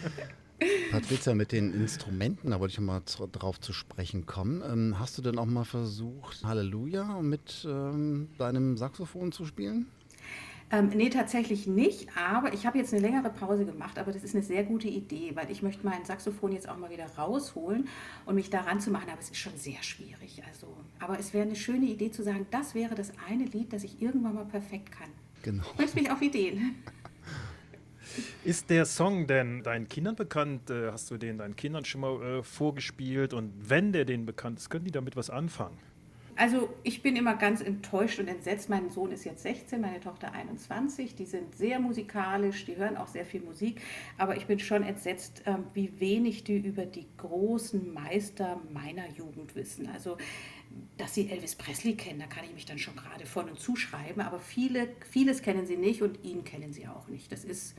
Patricia, 0.90 1.35
mit 1.35 1.52
den 1.52 1.75
Instrumenten, 1.75 2.50
da 2.50 2.61
wollte 2.61 2.73
ich 2.73 2.81
mal 2.81 3.02
drauf 3.33 3.61
zu 3.61 3.73
sprechen 3.73 4.25
kommen. 4.25 4.62
Ähm, 4.66 4.99
hast 4.99 5.19
du 5.19 5.23
denn 5.23 5.38
auch 5.38 5.45
mal 5.47 5.64
versucht, 5.64 6.45
Halleluja 6.45 7.21
mit 7.21 7.66
ähm, 7.69 8.28
deinem 8.38 8.76
Saxophon 8.76 9.33
zu 9.33 9.45
spielen? 9.45 9.87
Ähm, 10.73 10.89
nee, 10.89 11.11
tatsächlich 11.11 11.69
nicht, 11.69 12.09
aber 12.17 12.53
ich 12.53 12.67
habe 12.67 12.79
jetzt 12.79 12.93
eine 12.93 13.01
längere 13.01 13.31
Pause 13.31 13.65
gemacht, 13.65 13.99
aber 13.99 14.11
das 14.11 14.25
ist 14.25 14.35
eine 14.35 14.43
sehr 14.43 14.65
gute 14.65 14.89
Idee, 14.89 15.31
weil 15.35 15.49
ich 15.49 15.63
möchte 15.63 15.87
mein 15.87 16.05
Saxophon 16.05 16.51
jetzt 16.51 16.69
auch 16.69 16.77
mal 16.77 16.91
wieder 16.91 17.07
rausholen 17.17 17.87
und 18.25 18.35
mich 18.35 18.51
daran 18.51 18.81
zu 18.81 18.91
machen, 18.91 19.09
aber 19.09 19.21
es 19.21 19.31
ist 19.31 19.39
schon 19.39 19.57
sehr 19.57 19.81
schwierig. 19.83 20.43
Also, 20.49 20.67
aber 20.99 21.21
es 21.21 21.33
wäre 21.33 21.47
eine 21.47 21.55
schöne 21.55 21.87
Idee 21.87 22.11
zu 22.11 22.25
sagen, 22.25 22.47
das 22.51 22.75
wäre 22.75 22.97
das 22.97 23.13
eine 23.29 23.45
Lied, 23.45 23.73
das 23.73 23.85
ich 23.85 24.03
irgendwann 24.03 24.35
mal 24.35 24.45
perfekt 24.45 24.91
kann. 24.91 25.09
Genau. 25.43 25.65
Bringst 25.77 25.95
mich 25.95 26.11
auf 26.11 26.21
Ideen. 26.21 26.75
Ist 28.45 28.71
der 28.71 28.87
Song 28.87 29.27
denn 29.27 29.63
deinen 29.63 29.89
Kindern 29.89 30.17
bekannt? 30.17 30.71
Äh, 30.71 30.91
hast 30.91 31.11
du 31.11 31.17
den 31.17 31.39
deinen 31.39 31.55
Kindern 31.55 31.85
schon 31.85 32.01
mal 32.01 32.23
äh, 32.23 32.43
vorgespielt? 32.43 33.35
Und 33.35 33.53
wenn 33.69 33.93
der 33.93 34.05
denen 34.05 34.27
bekannt 34.27 34.59
ist, 34.59 34.71
können 34.71 34.85
die 34.85 34.91
damit 34.91 35.17
was 35.17 35.31
anfangen? 35.31 35.79
Also 36.37 36.69
ich 36.83 37.02
bin 37.02 37.16
immer 37.16 37.35
ganz 37.35 37.62
enttäuscht 37.62 38.19
und 38.19 38.28
entsetzt. 38.28 38.69
Mein 38.69 38.90
Sohn 38.90 39.11
ist 39.11 39.25
jetzt 39.25 39.43
16, 39.43 39.81
meine 39.81 40.00
Tochter 40.00 40.33
21. 40.33 41.14
Die 41.14 41.25
sind 41.25 41.57
sehr 41.57 41.81
musikalisch, 41.81 42.66
die 42.66 42.76
hören 42.76 42.99
auch 42.99 43.09
sehr 43.09 43.25
viel 43.25 43.40
Musik. 43.40 43.81
Aber 44.19 44.37
ich 44.37 44.47
bin 44.47 44.59
schon 44.59 44.83
entsetzt, 44.83 45.43
ähm, 45.47 45.64
wie 45.73 45.99
wenig 45.99 46.45
die 46.45 46.59
über 46.59 46.85
die 46.85 47.07
großen 47.16 47.93
Meister 47.93 48.61
meiner 48.73 49.09
Jugend 49.11 49.55
wissen. 49.57 49.88
Also 49.88 50.19
dass 50.99 51.14
sie 51.14 51.31
Elvis 51.31 51.55
Presley 51.55 51.95
kennen, 51.95 52.19
da 52.19 52.26
kann 52.26 52.45
ich 52.45 52.52
mich 52.52 52.66
dann 52.66 52.78
schon 52.78 52.97
gerade 52.97 53.25
von 53.25 53.49
und 53.49 53.59
zuschreiben. 53.59 54.23
Aber 54.23 54.38
viele, 54.38 54.88
vieles 55.11 55.43
kennen 55.43 55.66
sie 55.66 55.76
nicht 55.76 56.02
und 56.02 56.23
ihn 56.25 56.45
kennen 56.45 56.73
sie 56.73 56.87
auch 56.87 57.09
nicht. 57.09 57.33
Das 57.33 57.45
ist 57.45 57.75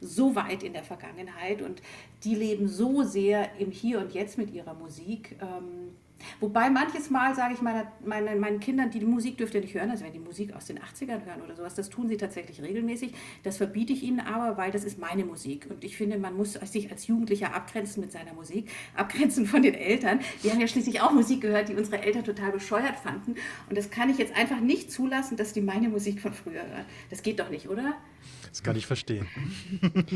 so 0.00 0.34
weit 0.34 0.62
in 0.62 0.72
der 0.72 0.84
Vergangenheit 0.84 1.62
und 1.62 1.82
die 2.24 2.34
leben 2.34 2.68
so 2.68 3.02
sehr 3.02 3.56
im 3.58 3.70
Hier 3.70 4.00
und 4.00 4.12
Jetzt 4.12 4.38
mit 4.38 4.50
ihrer 4.52 4.74
Musik. 4.74 5.36
Ähm, 5.40 5.94
Wobei 6.40 6.70
manches 6.70 7.10
Mal 7.10 7.34
sage 7.34 7.54
ich 7.54 7.62
meiner, 7.62 7.90
meine, 8.04 8.36
meinen 8.36 8.60
Kindern, 8.60 8.90
die 8.90 8.98
die 8.98 9.06
Musik 9.06 9.38
dürft 9.38 9.54
ihr 9.54 9.60
nicht 9.60 9.74
hören, 9.74 9.90
also 9.90 10.04
wenn 10.04 10.12
die 10.12 10.18
Musik 10.18 10.54
aus 10.54 10.66
den 10.66 10.78
80ern 10.78 11.24
hören 11.24 11.42
oder 11.44 11.56
sowas, 11.56 11.74
das 11.74 11.90
tun 11.90 12.08
sie 12.08 12.16
tatsächlich 12.16 12.62
regelmäßig. 12.62 13.12
Das 13.42 13.56
verbiete 13.56 13.92
ich 13.92 14.02
ihnen 14.02 14.20
aber, 14.20 14.56
weil 14.56 14.70
das 14.70 14.84
ist 14.84 14.98
meine 14.98 15.24
Musik. 15.24 15.66
Und 15.70 15.84
ich 15.84 15.96
finde, 15.96 16.18
man 16.18 16.36
muss 16.36 16.54
sich 16.54 16.90
als 16.90 17.06
Jugendlicher 17.06 17.54
abgrenzen 17.54 18.00
mit 18.00 18.12
seiner 18.12 18.32
Musik, 18.34 18.70
abgrenzen 18.96 19.46
von 19.46 19.62
den 19.62 19.74
Eltern. 19.74 20.20
Wir 20.42 20.52
haben 20.52 20.60
ja 20.60 20.68
schließlich 20.68 21.00
auch 21.00 21.12
Musik 21.12 21.40
gehört, 21.40 21.68
die 21.68 21.74
unsere 21.74 22.02
Eltern 22.02 22.24
total 22.24 22.52
bescheuert 22.52 22.96
fanden. 22.96 23.34
Und 23.68 23.76
das 23.76 23.90
kann 23.90 24.10
ich 24.10 24.18
jetzt 24.18 24.36
einfach 24.36 24.60
nicht 24.60 24.90
zulassen, 24.92 25.36
dass 25.36 25.52
die 25.52 25.60
meine 25.60 25.88
Musik 25.88 26.20
von 26.20 26.32
früher 26.32 26.62
hören. 26.62 26.84
Das 27.10 27.22
geht 27.22 27.40
doch 27.40 27.50
nicht, 27.50 27.68
oder? 27.68 27.94
Das 28.50 28.62
kann 28.62 28.76
ich 28.76 28.86
verstehen. 28.86 29.26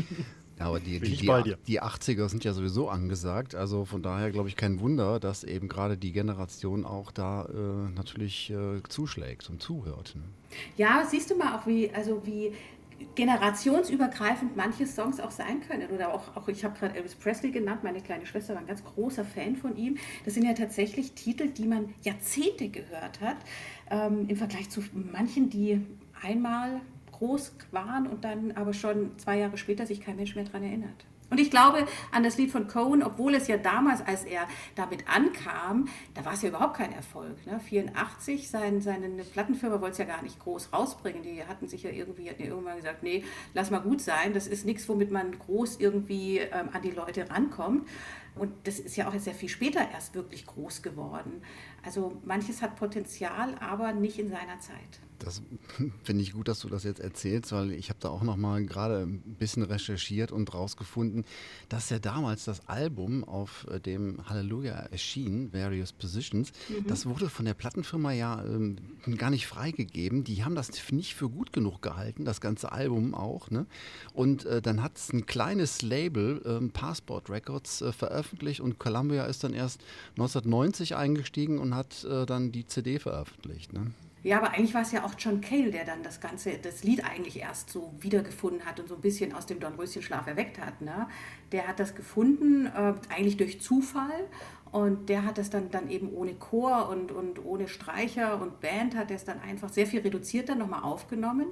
Ja, 0.57 0.67
aber 0.67 0.79
die, 0.79 1.01
die, 1.01 1.17
die, 1.17 1.55
die, 1.67 1.81
80er 1.81 2.29
sind 2.29 2.45
ja 2.45 2.53
sowieso 2.53 2.87
angesagt. 2.87 3.55
Also 3.55 3.83
von 3.83 4.01
daher 4.01 4.31
glaube 4.31 4.47
ich 4.47 4.55
kein 4.55 4.79
Wunder, 4.79 5.19
dass 5.19 5.43
eben 5.43 5.67
gerade 5.67 5.97
die 5.97 6.13
Generation 6.13 6.85
auch 6.85 7.11
da 7.11 7.45
äh, 7.45 7.91
natürlich 7.93 8.51
äh, 8.51 8.81
zuschlägt 8.87 9.49
und 9.49 9.61
zuhört. 9.61 10.15
Ne? 10.15 10.23
Ja, 10.77 11.05
siehst 11.05 11.29
du 11.29 11.35
mal 11.35 11.57
auch, 11.57 11.67
wie, 11.67 11.91
also 11.93 12.25
wie 12.25 12.53
generationsübergreifend 13.15 14.55
manche 14.55 14.85
Songs 14.87 15.19
auch 15.19 15.31
sein 15.31 15.61
können. 15.67 15.89
Oder 15.89 16.13
auch, 16.13 16.35
auch 16.35 16.47
ich 16.47 16.63
habe 16.63 16.77
gerade 16.77 16.95
Elvis 16.95 17.15
Presley 17.15 17.51
genannt, 17.51 17.83
meine 17.83 18.01
kleine 18.01 18.25
Schwester 18.25 18.53
war 18.53 18.61
ein 18.61 18.67
ganz 18.67 18.83
großer 18.83 19.25
Fan 19.25 19.55
von 19.55 19.75
ihm. 19.75 19.97
Das 20.23 20.33
sind 20.33 20.45
ja 20.45 20.53
tatsächlich 20.53 21.13
Titel, 21.13 21.49
die 21.49 21.67
man 21.67 21.93
Jahrzehnte 22.01 22.69
gehört 22.69 23.19
hat, 23.21 23.37
ähm, 23.89 24.27
im 24.29 24.37
Vergleich 24.37 24.69
zu 24.69 24.81
manchen, 24.93 25.49
die 25.49 25.81
einmal 26.21 26.81
groß 27.19 27.55
waren 27.71 28.07
und 28.07 28.23
dann 28.23 28.51
aber 28.53 28.73
schon 28.73 29.17
zwei 29.17 29.39
Jahre 29.39 29.57
später 29.57 29.85
sich 29.85 30.01
kein 30.01 30.15
Mensch 30.15 30.35
mehr 30.35 30.45
daran 30.45 30.63
erinnert. 30.63 31.05
Und 31.29 31.39
ich 31.39 31.49
glaube 31.49 31.85
an 32.11 32.23
das 32.23 32.37
Lied 32.37 32.51
von 32.51 32.67
Cohen, 32.67 33.01
obwohl 33.01 33.33
es 33.33 33.47
ja 33.47 33.57
damals, 33.57 34.05
als 34.05 34.23
er 34.23 34.47
damit 34.75 35.07
ankam, 35.07 35.87
da 36.13 36.23
war 36.23 36.33
es 36.33 36.43
ja 36.43 36.49
überhaupt 36.49 36.77
kein 36.77 36.93
Erfolg. 36.93 37.45
Ne? 37.47 37.59
84, 37.59 38.47
sein, 38.47 38.81
seine 38.81 39.09
Plattenfirma 39.23 39.81
wollte 39.81 39.93
es 39.93 39.97
ja 39.97 40.05
gar 40.05 40.21
nicht 40.21 40.39
groß 40.39 40.71
rausbringen. 40.71 41.23
Die 41.23 41.43
hatten 41.43 41.67
sich 41.67 41.83
ja 41.83 41.89
irgendwie, 41.89 42.29
hatten 42.29 42.43
ja 42.43 42.49
irgendwann 42.49 42.77
gesagt, 42.77 43.01
nee, 43.01 43.23
lass 43.53 43.71
mal 43.71 43.79
gut 43.79 44.01
sein. 44.01 44.33
Das 44.33 44.45
ist 44.47 44.65
nichts, 44.65 44.87
womit 44.87 45.11
man 45.11 45.37
groß 45.37 45.79
irgendwie 45.79 46.37
ähm, 46.37 46.69
an 46.71 46.81
die 46.83 46.91
Leute 46.91 47.27
rankommt. 47.29 47.87
Und 48.35 48.51
das 48.65 48.79
ist 48.79 48.95
ja 48.95 49.07
auch 49.07 49.17
sehr 49.17 49.33
viel 49.33 49.49
später 49.49 49.89
erst 49.91 50.13
wirklich 50.13 50.45
groß 50.45 50.83
geworden. 50.83 51.41
Also 51.83 52.21
manches 52.23 52.61
hat 52.61 52.75
Potenzial, 52.75 53.55
aber 53.59 53.93
nicht 53.93 54.19
in 54.19 54.29
seiner 54.29 54.59
Zeit. 54.59 54.99
Das 55.25 55.41
finde 56.03 56.21
ich 56.23 56.33
gut, 56.33 56.47
dass 56.47 56.59
du 56.59 56.69
das 56.69 56.83
jetzt 56.83 56.99
erzählst, 56.99 57.51
weil 57.51 57.71
ich 57.71 57.89
habe 57.89 57.99
da 57.99 58.09
auch 58.09 58.23
noch 58.23 58.37
mal 58.37 58.63
gerade 58.65 58.99
ein 58.99 59.19
bisschen 59.39 59.63
recherchiert 59.63 60.31
und 60.31 60.53
rausgefunden, 60.53 61.25
dass 61.67 61.89
ja 61.89 61.99
damals 61.99 62.45
das 62.45 62.67
Album, 62.67 63.23
auf 63.23 63.65
äh, 63.69 63.79
dem 63.79 64.29
Halleluja 64.29 64.73
erschien, 64.73 65.51
Various 65.51 65.91
Positions, 65.91 66.51
mhm. 66.69 66.87
das 66.87 67.05
wurde 67.05 67.29
von 67.29 67.45
der 67.45 67.55
Plattenfirma 67.55 68.11
ja 68.11 68.43
ähm, 68.45 68.77
gar 69.17 69.31
nicht 69.31 69.47
freigegeben. 69.47 70.23
Die 70.23 70.43
haben 70.43 70.55
das 70.55 70.69
nicht 70.91 71.15
für 71.15 71.29
gut 71.29 71.51
genug 71.51 71.81
gehalten, 71.81 72.25
das 72.25 72.39
ganze 72.39 72.71
Album 72.71 73.15
auch. 73.15 73.49
Ne? 73.49 73.65
Und 74.13 74.45
äh, 74.45 74.61
dann 74.61 74.83
hat 74.83 74.97
es 74.97 75.11
ein 75.11 75.25
kleines 75.25 75.81
Label, 75.81 76.41
ähm, 76.45 76.69
Passport 76.69 77.29
Records, 77.29 77.81
äh, 77.81 77.91
veröffentlicht 77.91 78.61
und 78.61 78.77
Columbia 78.79 79.25
ist 79.25 79.43
dann 79.43 79.53
erst 79.53 79.81
1990 80.11 80.95
eingestiegen 80.95 81.57
und 81.57 81.73
hat 81.73 82.03
äh, 82.03 82.25
dann 82.25 82.51
die 82.51 82.67
CD 82.67 82.99
veröffentlicht. 82.99 83.73
Ne? 83.73 83.91
Ja, 84.25 84.37
aber 84.37 84.55
eigentlich 84.55 84.73
war 84.73 84.81
es 84.81 84.91
ja 84.91 85.05
auch 85.05 85.13
John 85.19 85.39
Cale, 85.39 85.69
der 85.69 85.85
dann 85.85 86.01
das 86.01 86.19
ganze, 86.19 86.57
das 86.57 86.83
Lied 86.83 87.05
eigentlich 87.05 87.39
erst 87.41 87.69
so 87.69 87.93
wiedergefunden 87.99 88.65
hat 88.65 88.79
und 88.79 88.89
so 88.89 88.95
ein 88.95 89.01
bisschen 89.01 89.35
aus 89.35 89.45
dem 89.45 89.59
Dornröschenschlaf 89.59 90.25
erweckt 90.25 90.59
hat. 90.59 90.81
Ne? 90.81 91.07
Der 91.51 91.67
hat 91.67 91.79
das 91.79 91.93
gefunden, 91.93 92.65
äh, 92.65 92.95
eigentlich 93.13 93.37
durch 93.37 93.61
Zufall. 93.61 94.27
Und 94.71 95.09
der 95.09 95.25
hat 95.25 95.37
das 95.37 95.51
dann, 95.51 95.69
dann 95.69 95.91
eben 95.91 96.11
ohne 96.11 96.33
Chor 96.33 96.89
und, 96.89 97.11
und 97.11 97.45
ohne 97.45 97.67
Streicher 97.67 98.41
und 98.41 98.61
Band, 98.61 98.95
hat 98.95 99.11
er 99.11 99.17
es 99.17 99.25
dann 99.25 99.39
einfach 99.41 99.69
sehr 99.69 99.85
viel 99.85 99.99
reduziert 99.99 100.49
dann 100.49 100.57
nochmal 100.57 100.81
aufgenommen 100.81 101.45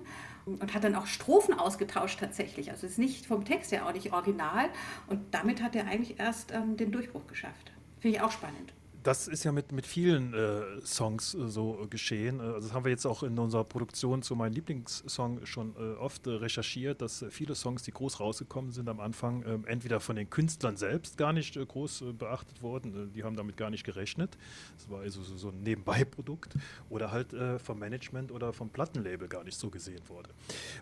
und 0.48 0.74
hat 0.74 0.84
dann 0.84 0.96
auch 0.96 1.06
Strophen 1.06 1.54
ausgetauscht 1.54 2.20
tatsächlich. 2.22 2.72
Also 2.72 2.88
es 2.88 2.94
ist 2.94 2.98
nicht 2.98 3.28
vom 3.28 3.46
Text 3.46 3.72
her 3.72 3.86
auch 3.86 3.94
nicht 3.94 4.14
original. 4.14 4.66
Und 5.06 5.20
damit 5.30 5.62
hat 5.62 5.76
er 5.76 5.86
eigentlich 5.86 6.20
erst 6.20 6.52
ähm, 6.52 6.76
den 6.76 6.92
Durchbruch 6.92 7.28
geschafft. 7.28 7.72
Finde 8.00 8.18
ich 8.18 8.24
auch 8.24 8.32
spannend 8.32 8.74
das 9.04 9.28
ist 9.28 9.44
ja 9.44 9.52
mit, 9.52 9.72
mit 9.72 9.86
vielen 9.86 10.34
äh, 10.34 10.82
Songs 10.86 11.34
äh, 11.34 11.48
so 11.48 11.86
geschehen. 11.90 12.40
Also 12.40 12.68
das 12.68 12.74
haben 12.74 12.86
wir 12.86 12.92
jetzt 12.92 13.06
auch 13.06 13.24
in 13.24 13.38
unserer 13.38 13.66
Produktion 13.66 14.22
zu 14.22 14.36
meinem 14.36 14.54
Lieblingssong 14.54 15.46
schon 15.46 15.76
äh, 15.76 15.96
oft 15.98 16.26
äh, 16.28 16.32
recherchiert, 16.32 17.02
dass 17.02 17.22
äh, 17.22 17.30
viele 17.30 17.56
Songs, 17.56 17.84
die 17.84 17.92
groß 17.92 18.20
rausgekommen 18.20 18.72
sind 18.72 18.88
am 18.88 19.00
Anfang, 19.00 19.44
ähm, 19.46 19.66
entweder 19.66 20.00
von 20.00 20.16
den 20.16 20.30
Künstlern 20.30 20.78
selbst 20.78 21.18
gar 21.18 21.34
nicht 21.34 21.56
groß 21.56 22.06
beachtet 22.18 22.62
wurden, 22.62 23.12
die 23.14 23.24
haben 23.24 23.36
damit 23.36 23.58
gar 23.58 23.70
nicht 23.70 23.84
gerechnet. 23.84 24.38
Das 24.78 24.90
war 24.90 25.02
also 25.02 25.22
so, 25.22 25.36
so 25.36 25.50
ein 25.50 25.62
Nebenbeiprodukt 25.64 26.56
oder 26.90 27.12
halt 27.12 27.36
vom 27.62 27.80
Management 27.80 28.32
oder 28.32 28.54
vom 28.54 28.70
Plattenlabel 28.70 29.28
gar 29.28 29.44
nicht 29.44 29.58
so 29.58 29.70
gesehen 29.70 30.02
wurde. 30.08 30.30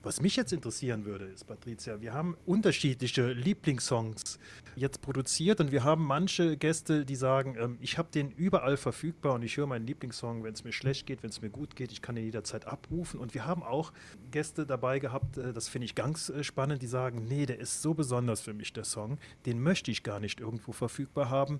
Was 0.03 0.21
mich 0.21 0.35
jetzt 0.35 0.53
interessieren 0.53 1.05
würde, 1.05 1.25
ist, 1.25 1.45
Patricia, 1.45 2.01
wir 2.01 2.13
haben 2.13 2.35
unterschiedliche 2.45 3.31
Lieblingssongs 3.31 4.39
jetzt 4.75 5.01
produziert 5.01 5.59
und 5.59 5.71
wir 5.71 5.83
haben 5.83 6.05
manche 6.05 6.57
Gäste, 6.57 7.05
die 7.05 7.15
sagen, 7.15 7.55
ähm, 7.59 7.77
ich 7.81 7.97
habe 7.97 8.10
den 8.15 8.31
überall 8.31 8.77
verfügbar 8.77 9.33
und 9.33 9.43
ich 9.43 9.57
höre 9.57 9.67
meinen 9.67 9.85
Lieblingssong, 9.85 10.43
wenn 10.43 10.53
es 10.53 10.63
mir 10.63 10.71
schlecht 10.71 11.05
geht, 11.05 11.23
wenn 11.23 11.29
es 11.29 11.41
mir 11.41 11.49
gut 11.49 11.75
geht. 11.75 11.91
Ich 11.91 12.01
kann 12.01 12.17
ihn 12.17 12.25
jederzeit 12.25 12.67
abrufen. 12.67 13.19
Und 13.19 13.33
wir 13.33 13.45
haben 13.45 13.63
auch 13.63 13.91
Gäste 14.31 14.65
dabei 14.65 14.99
gehabt, 14.99 15.37
äh, 15.37 15.53
das 15.53 15.67
finde 15.67 15.85
ich 15.85 15.95
ganz 15.95 16.29
äh, 16.29 16.43
spannend, 16.43 16.81
die 16.81 16.87
sagen, 16.87 17.25
nee, 17.27 17.45
der 17.45 17.59
ist 17.59 17.81
so 17.81 17.93
besonders 17.93 18.41
für 18.41 18.53
mich, 18.53 18.73
der 18.73 18.83
Song. 18.83 19.17
Den 19.45 19.61
möchte 19.61 19.91
ich 19.91 20.03
gar 20.03 20.19
nicht 20.19 20.39
irgendwo 20.39 20.71
verfügbar 20.71 21.29
haben. 21.29 21.59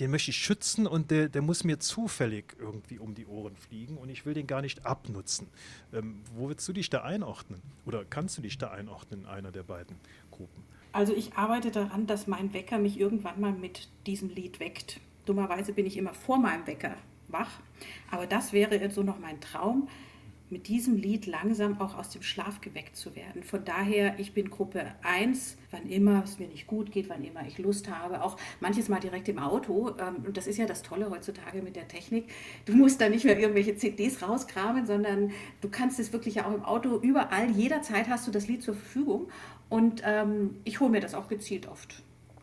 Den 0.00 0.10
möchte 0.10 0.30
ich 0.30 0.36
schützen 0.36 0.86
und 0.86 1.10
der, 1.10 1.28
der 1.28 1.42
muss 1.42 1.64
mir 1.64 1.78
zufällig 1.78 2.56
irgendwie 2.58 2.98
um 2.98 3.14
die 3.14 3.26
Ohren 3.26 3.56
fliegen 3.56 3.96
und 3.96 4.08
ich 4.08 4.26
will 4.26 4.34
den 4.34 4.46
gar 4.46 4.62
nicht 4.62 4.86
abnutzen. 4.86 5.48
Ähm, 5.92 6.22
wo 6.34 6.48
willst 6.48 6.68
du 6.68 6.72
dich 6.72 6.90
da 6.90 7.02
einordnen? 7.02 7.62
Oder 7.84 8.04
kannst 8.04 8.38
du 8.38 8.42
dich 8.42 8.58
da 8.58 8.70
einordnen 8.70 9.22
in 9.22 9.26
einer 9.26 9.52
der 9.52 9.62
beiden 9.62 9.96
Gruppen? 10.30 10.62
Also 10.92 11.14
ich 11.14 11.34
arbeite 11.34 11.70
daran, 11.70 12.06
dass 12.06 12.26
mein 12.26 12.52
Wecker 12.52 12.78
mich 12.78 13.00
irgendwann 13.00 13.40
mal 13.40 13.52
mit 13.52 13.88
diesem 14.06 14.28
Lied 14.28 14.60
weckt. 14.60 15.00
Dummerweise 15.24 15.72
bin 15.72 15.86
ich 15.86 15.96
immer 15.96 16.14
vor 16.14 16.38
meinem 16.38 16.66
Wecker 16.66 16.96
wach. 17.28 17.60
Aber 18.10 18.26
das 18.26 18.52
wäre 18.52 18.90
so 18.90 19.02
noch 19.02 19.18
mein 19.18 19.40
Traum, 19.40 19.88
mit 20.52 20.68
diesem 20.68 20.96
Lied 20.96 21.26
langsam 21.26 21.80
auch 21.80 21.96
aus 21.96 22.10
dem 22.10 22.22
Schlaf 22.22 22.60
geweckt 22.60 22.94
zu 22.94 23.16
werden. 23.16 23.42
Von 23.42 23.64
daher, 23.64 24.18
ich 24.18 24.34
bin 24.34 24.50
Gruppe 24.50 24.84
1, 25.02 25.56
wann 25.70 25.88
immer 25.88 26.22
es 26.24 26.38
mir 26.38 26.46
nicht 26.46 26.66
gut 26.66 26.92
geht, 26.92 27.08
wann 27.08 27.24
immer 27.24 27.46
ich 27.46 27.56
Lust 27.56 27.88
habe, 27.88 28.22
auch 28.22 28.36
manches 28.60 28.90
Mal 28.90 29.00
direkt 29.00 29.28
im 29.30 29.38
Auto. 29.38 29.94
Ähm, 29.98 30.16
und 30.26 30.36
das 30.36 30.46
ist 30.46 30.58
ja 30.58 30.66
das 30.66 30.82
Tolle 30.82 31.08
heutzutage 31.08 31.62
mit 31.62 31.74
der 31.74 31.88
Technik. 31.88 32.28
Du 32.66 32.74
musst 32.74 33.00
da 33.00 33.08
nicht 33.08 33.24
mehr 33.24 33.38
irgendwelche 33.38 33.76
CDs 33.76 34.20
rauskramen, 34.20 34.84
sondern 34.84 35.30
du 35.62 35.70
kannst 35.70 35.98
es 35.98 36.12
wirklich 36.12 36.34
ja 36.34 36.46
auch 36.46 36.54
im 36.54 36.64
Auto 36.64 36.98
überall, 36.98 37.50
jederzeit 37.50 38.10
hast 38.10 38.26
du 38.26 38.30
das 38.30 38.46
Lied 38.46 38.62
zur 38.62 38.74
Verfügung. 38.74 39.30
Und 39.70 40.02
ähm, 40.04 40.56
ich 40.64 40.80
hole 40.80 40.90
mir 40.90 41.00
das 41.00 41.14
auch 41.14 41.28
gezielt 41.28 41.66
oft 41.66 42.02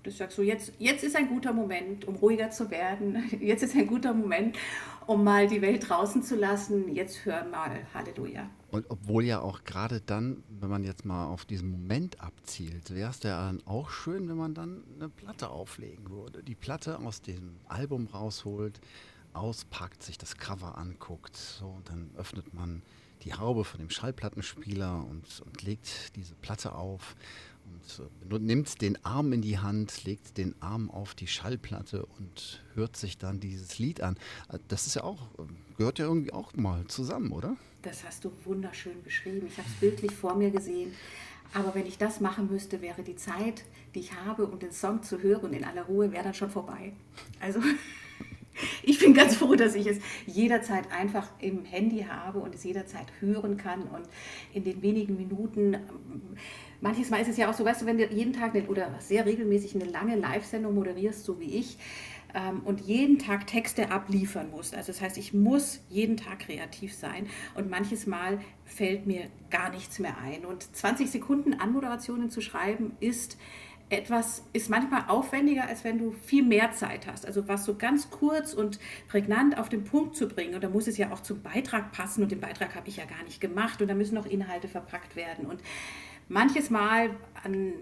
Du 0.09 0.15
sagst 0.15 0.37
so, 0.37 0.41
jetzt, 0.41 0.73
jetzt 0.79 1.03
ist 1.03 1.15
ein 1.15 1.27
guter 1.27 1.53
Moment, 1.53 2.05
um 2.05 2.15
ruhiger 2.15 2.49
zu 2.49 2.71
werden. 2.71 3.29
Jetzt 3.39 3.61
ist 3.61 3.75
ein 3.75 3.85
guter 3.85 4.11
Moment, 4.11 4.57
um 5.05 5.23
mal 5.23 5.47
die 5.47 5.61
Welt 5.61 5.87
draußen 5.87 6.23
zu 6.23 6.35
lassen. 6.35 6.95
Jetzt 6.95 7.25
hör 7.25 7.45
mal 7.45 7.85
Halleluja. 7.93 8.49
Und 8.71 8.89
obwohl 8.89 9.23
ja 9.23 9.39
auch 9.39 9.63
gerade 9.65 10.01
dann, 10.01 10.43
wenn 10.49 10.69
man 10.69 10.83
jetzt 10.83 11.05
mal 11.05 11.27
auf 11.27 11.45
diesen 11.45 11.69
Moment 11.69 12.21
abzielt, 12.21 12.93
wäre 12.93 13.11
es 13.11 13.21
ja 13.21 13.45
dann 13.45 13.61
auch 13.67 13.91
schön, 13.91 14.27
wenn 14.27 14.37
man 14.37 14.55
dann 14.55 14.83
eine 14.95 15.09
Platte 15.09 15.51
auflegen 15.51 16.09
würde. 16.09 16.41
Die 16.41 16.55
Platte 16.55 16.97
aus 16.99 17.21
dem 17.21 17.57
Album 17.67 18.07
rausholt, 18.07 18.81
auspackt, 19.33 20.01
sich 20.01 20.17
das 20.17 20.37
Cover 20.37 20.75
anguckt. 20.79 21.37
So, 21.37 21.81
dann 21.85 22.09
öffnet 22.17 22.55
man 22.55 22.81
die 23.21 23.33
Haube 23.33 23.63
von 23.63 23.79
dem 23.79 23.91
Schallplattenspieler 23.91 25.05
und, 25.07 25.41
und 25.45 25.61
legt 25.61 26.15
diese 26.15 26.33
Platte 26.35 26.73
auf 26.73 27.15
und 28.29 28.43
nimmt 28.43 28.81
den 28.81 29.03
Arm 29.03 29.33
in 29.33 29.41
die 29.41 29.59
Hand, 29.59 30.03
legt 30.03 30.37
den 30.37 30.55
Arm 30.61 30.89
auf 30.89 31.15
die 31.15 31.27
Schallplatte 31.27 32.05
und 32.05 32.63
hört 32.75 32.95
sich 32.95 33.17
dann 33.17 33.39
dieses 33.39 33.79
Lied 33.79 34.01
an. 34.01 34.17
Äh, 34.51 34.59
das 34.67 34.87
ist 34.87 34.95
ja 34.95 35.03
auch, 35.03 35.29
ähm, 35.39 35.57
gehört 35.77 35.99
ja 35.99 36.05
irgendwie 36.05 36.33
auch 36.33 36.53
mal 36.55 36.85
zusammen, 36.87 37.31
oder? 37.31 37.55
Das 37.81 38.03
hast 38.03 38.25
du 38.25 38.31
wunderschön 38.45 39.01
beschrieben. 39.03 39.47
Ich 39.47 39.57
habe 39.57 39.67
es 39.67 39.75
bildlich 39.75 40.11
vor 40.11 40.35
mir 40.35 40.51
gesehen. 40.51 40.93
Aber 41.53 41.73
wenn 41.73 41.87
ich 41.87 41.97
das 41.97 42.19
machen 42.19 42.49
müsste, 42.51 42.81
wäre 42.81 43.01
die 43.01 43.15
Zeit, 43.15 43.63
die 43.95 43.99
ich 43.99 44.13
habe, 44.13 44.45
um 44.45 44.59
den 44.59 44.71
Song 44.71 45.01
zu 45.01 45.21
hören 45.21 45.53
in 45.53 45.63
aller 45.63 45.83
Ruhe, 45.83 46.11
wäre 46.11 46.23
dann 46.23 46.33
schon 46.33 46.51
vorbei. 46.51 46.93
Also 47.39 47.59
ich 48.83 48.99
bin 48.99 49.13
ganz 49.13 49.35
froh, 49.35 49.55
dass 49.55 49.75
ich 49.75 49.87
es 49.87 49.97
jederzeit 50.25 50.91
einfach 50.91 51.27
im 51.39 51.65
Handy 51.65 52.05
habe 52.09 52.39
und 52.39 52.55
es 52.55 52.63
jederzeit 52.63 53.07
hören 53.19 53.57
kann 53.57 53.83
und 53.83 54.07
in 54.53 54.63
den 54.63 54.81
wenigen 54.81 55.17
Minuten. 55.17 55.77
Manches 56.81 57.09
Mal 57.09 57.21
ist 57.21 57.29
es 57.29 57.37
ja 57.37 57.49
auch 57.49 57.53
so, 57.53 57.65
weißt 57.65 57.81
du, 57.81 57.85
wenn 57.85 57.97
du 57.97 58.05
jeden 58.07 58.33
Tag 58.33 58.53
oder 58.67 58.89
sehr 58.99 59.25
regelmäßig 59.25 59.75
eine 59.75 59.85
lange 59.85 60.15
Live-Sendung 60.15 60.75
moderierst, 60.75 61.25
so 61.25 61.39
wie 61.39 61.57
ich, 61.57 61.77
ähm, 62.33 62.61
und 62.63 62.81
jeden 62.81 63.19
Tag 63.19 63.47
Texte 63.47 63.91
abliefern 63.91 64.51
musst. 64.51 64.75
Also 64.75 64.91
das 64.91 65.01
heißt, 65.01 65.17
ich 65.17 65.33
muss 65.33 65.81
jeden 65.89 66.17
Tag 66.17 66.39
kreativ 66.39 66.93
sein 66.93 67.27
und 67.55 67.69
manches 67.69 68.07
Mal 68.07 68.39
fällt 68.65 69.07
mir 69.07 69.29
gar 69.49 69.71
nichts 69.71 69.99
mehr 69.99 70.17
ein. 70.19 70.45
Und 70.45 70.75
20 70.75 71.09
Sekunden 71.09 71.55
Anmoderationen 71.55 72.29
zu 72.29 72.41
schreiben 72.41 72.91
ist 72.99 73.37
etwas 73.89 74.43
ist 74.53 74.69
manchmal 74.69 75.05
aufwendiger, 75.07 75.67
als 75.67 75.83
wenn 75.83 75.97
du 75.97 76.11
viel 76.11 76.43
mehr 76.43 76.71
Zeit 76.71 77.07
hast. 77.07 77.25
Also 77.25 77.47
was 77.47 77.65
so 77.65 77.75
ganz 77.75 78.09
kurz 78.09 78.53
und 78.53 78.79
prägnant 79.07 79.57
auf 79.57 79.69
den 79.69 79.83
Punkt 79.83 80.15
zu 80.15 80.27
bringen. 80.27 80.53
Und 80.55 80.63
da 80.63 80.69
muss 80.69 80.87
es 80.87 80.97
ja 80.97 81.11
auch 81.11 81.21
zum 81.21 81.41
Beitrag 81.41 81.91
passen. 81.91 82.21
Und 82.21 82.31
den 82.31 82.39
Beitrag 82.39 82.75
habe 82.75 82.87
ich 82.87 82.97
ja 82.97 83.05
gar 83.05 83.23
nicht 83.23 83.41
gemacht. 83.41 83.81
Und 83.81 83.87
da 83.87 83.95
müssen 83.95 84.15
noch 84.15 84.27
Inhalte 84.27 84.67
verpackt 84.67 85.15
werden. 85.15 85.47
Und 85.47 85.61
manches 86.27 86.69
Mal, 86.69 87.09